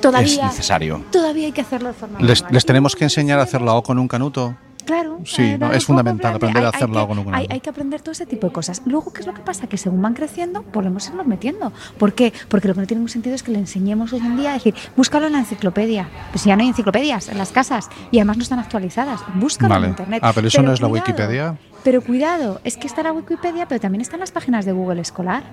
[0.01, 1.01] todavía Es necesario.
[1.11, 3.97] todavía hay que hacerlo de forma Les, tenemos que enseñar a hacer la O con
[3.99, 4.55] un canuto.
[4.85, 5.19] Claro.
[5.23, 7.53] Sí, no, es fundamental aprender a hacer la O con un hay, canuto.
[7.53, 8.81] hay que aprender todo ese tipo de cosas.
[8.85, 9.65] Luego, ¿qué es lo que pasa?
[9.67, 11.71] Que según van creciendo, podemos irnos metiendo.
[11.97, 12.33] ¿Por qué?
[12.49, 14.53] Porque lo que no tiene ningún sentido es que le enseñemos hoy en día a
[14.55, 16.09] decir, búscalo en la enciclopedia.
[16.33, 19.21] Pues ya no hay enciclopedias en las casas y además no están actualizadas.
[19.35, 19.85] Búscalo Vale.
[19.85, 20.19] en internet.
[20.21, 21.55] Ah, pero eso no es la Wikipedia.
[21.83, 25.43] Pero cuidado, es que está la Wikipedia, pero también están las páginas de Google Escolar.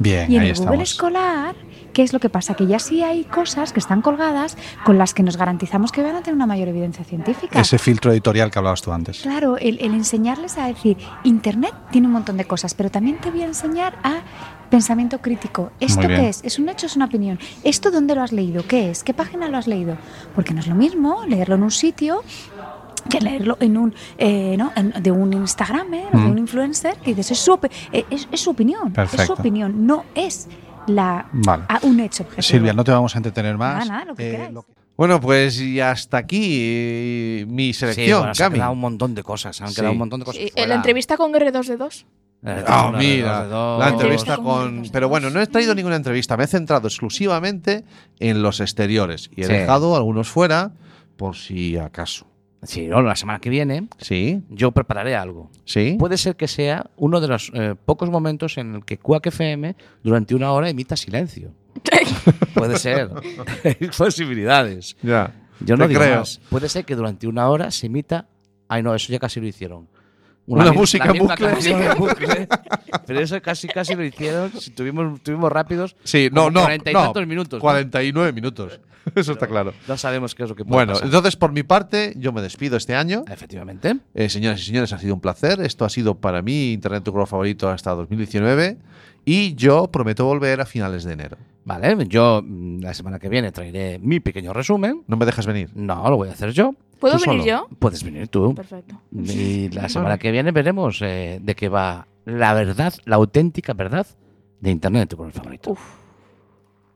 [0.00, 0.90] Bien, Y en ahí el Google estamos.
[0.90, 1.54] Escolar,
[1.92, 2.54] ¿qué es lo que pasa?
[2.54, 6.14] Que ya sí hay cosas que están colgadas con las que nos garantizamos que van
[6.14, 7.60] a tener una mayor evidencia científica.
[7.60, 9.20] Ese filtro editorial que hablabas tú antes.
[9.20, 13.30] Claro, el, el enseñarles a decir, Internet tiene un montón de cosas, pero también te
[13.30, 14.20] voy a enseñar a
[14.70, 15.72] pensamiento crítico.
[15.80, 16.44] ¿Esto qué es?
[16.44, 17.38] ¿Es un hecho o es una opinión?
[17.64, 18.66] ¿Esto dónde lo has leído?
[18.66, 19.02] ¿Qué es?
[19.02, 19.96] ¿Qué página lo has leído?
[20.34, 22.22] Porque no es lo mismo leerlo en un sitio
[23.02, 24.72] que leerlo en un eh, ¿no?
[24.76, 26.30] En- de un Instagramer o de Mm.
[26.30, 27.58] un influencer que dices es su,
[27.92, 30.48] eh, es, es su opinión, es su opinión, no es
[30.86, 31.64] la Vale.
[31.68, 32.42] a un hecho objetivo.
[32.42, 33.86] Silvia, no te vamos a entretener más.
[33.86, 34.52] Nada, nada, lo que Eh, queráis.
[34.52, 38.72] lo que- Bueno, pues y hasta aquí eh, mi Sí, selección, bueno, se han quedado
[38.72, 39.60] un montón de cosas.
[39.60, 39.76] Han Sí.
[39.76, 40.42] quedado un montón de cosas.
[40.42, 42.06] Sí, la entrevista con Guerre 2 de 2.
[42.44, 43.46] Eh, Ah, una, mira,
[43.78, 44.84] la entrevista con...
[44.92, 47.84] Pero bueno, no he traído ninguna entrevista, me he centrado exclusivamente
[48.20, 49.52] en los exteriores y he Sí.
[49.52, 50.70] dejado algunos fuera
[51.16, 52.26] por si acaso.
[52.62, 55.50] Sí, no, la semana que viene Sí, yo prepararé algo.
[55.64, 55.96] sí.
[55.98, 59.76] Puede ser que sea uno de los eh, pocos momentos en el que Quack FM
[60.02, 61.52] durante una hora emita silencio.
[62.54, 63.10] Puede ser.
[63.64, 64.96] Hay posibilidades.
[65.02, 65.32] Ya.
[65.60, 66.18] Yo no digo creo.
[66.20, 66.40] más.
[66.50, 68.26] Puede ser que durante una hora se emita.
[68.68, 69.88] Ay, no, eso ya casi lo hicieron.
[70.56, 72.48] Una mi- música en bucle.
[73.06, 74.50] Pero eso casi casi lo hicieron.
[74.58, 75.94] Si tuvimos, tuvimos rápidos.
[76.04, 76.60] Sí, no, no.
[76.62, 77.58] Cuarenta y no, tantos minutos.
[77.58, 77.60] ¿no?
[77.60, 78.80] 49 minutos.
[79.14, 79.72] Eso está claro.
[79.86, 81.06] No sabemos qué es lo que puede Bueno, pasar.
[81.06, 83.24] entonces por mi parte, yo me despido este año.
[83.30, 83.96] Efectivamente.
[84.14, 85.60] Eh, señoras y señores, ha sido un placer.
[85.62, 88.76] Esto ha sido para mí Internet tu color favorito hasta 2019.
[89.24, 91.38] Y yo prometo volver a finales de enero.
[91.64, 95.02] Vale, yo mm, la semana que viene traeré mi pequeño resumen.
[95.06, 95.70] ¿No me dejas venir?
[95.74, 96.74] No, lo voy a hacer yo.
[96.98, 97.68] ¿Puedo ¿Tú venir solo?
[97.68, 97.76] yo?
[97.78, 98.54] Puedes venir tú.
[98.54, 99.00] Perfecto.
[99.12, 104.06] Y la semana que viene veremos eh, de qué va la verdad, la auténtica verdad
[104.60, 105.76] de Internet tu color favorito.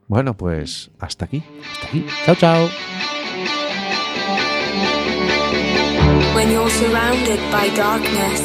[0.09, 1.43] Bueno, pues hasta aquí.
[1.73, 2.07] Hasta aquí.
[2.27, 2.69] Chao, chao.
[6.35, 8.41] When you're surrounded by darkness,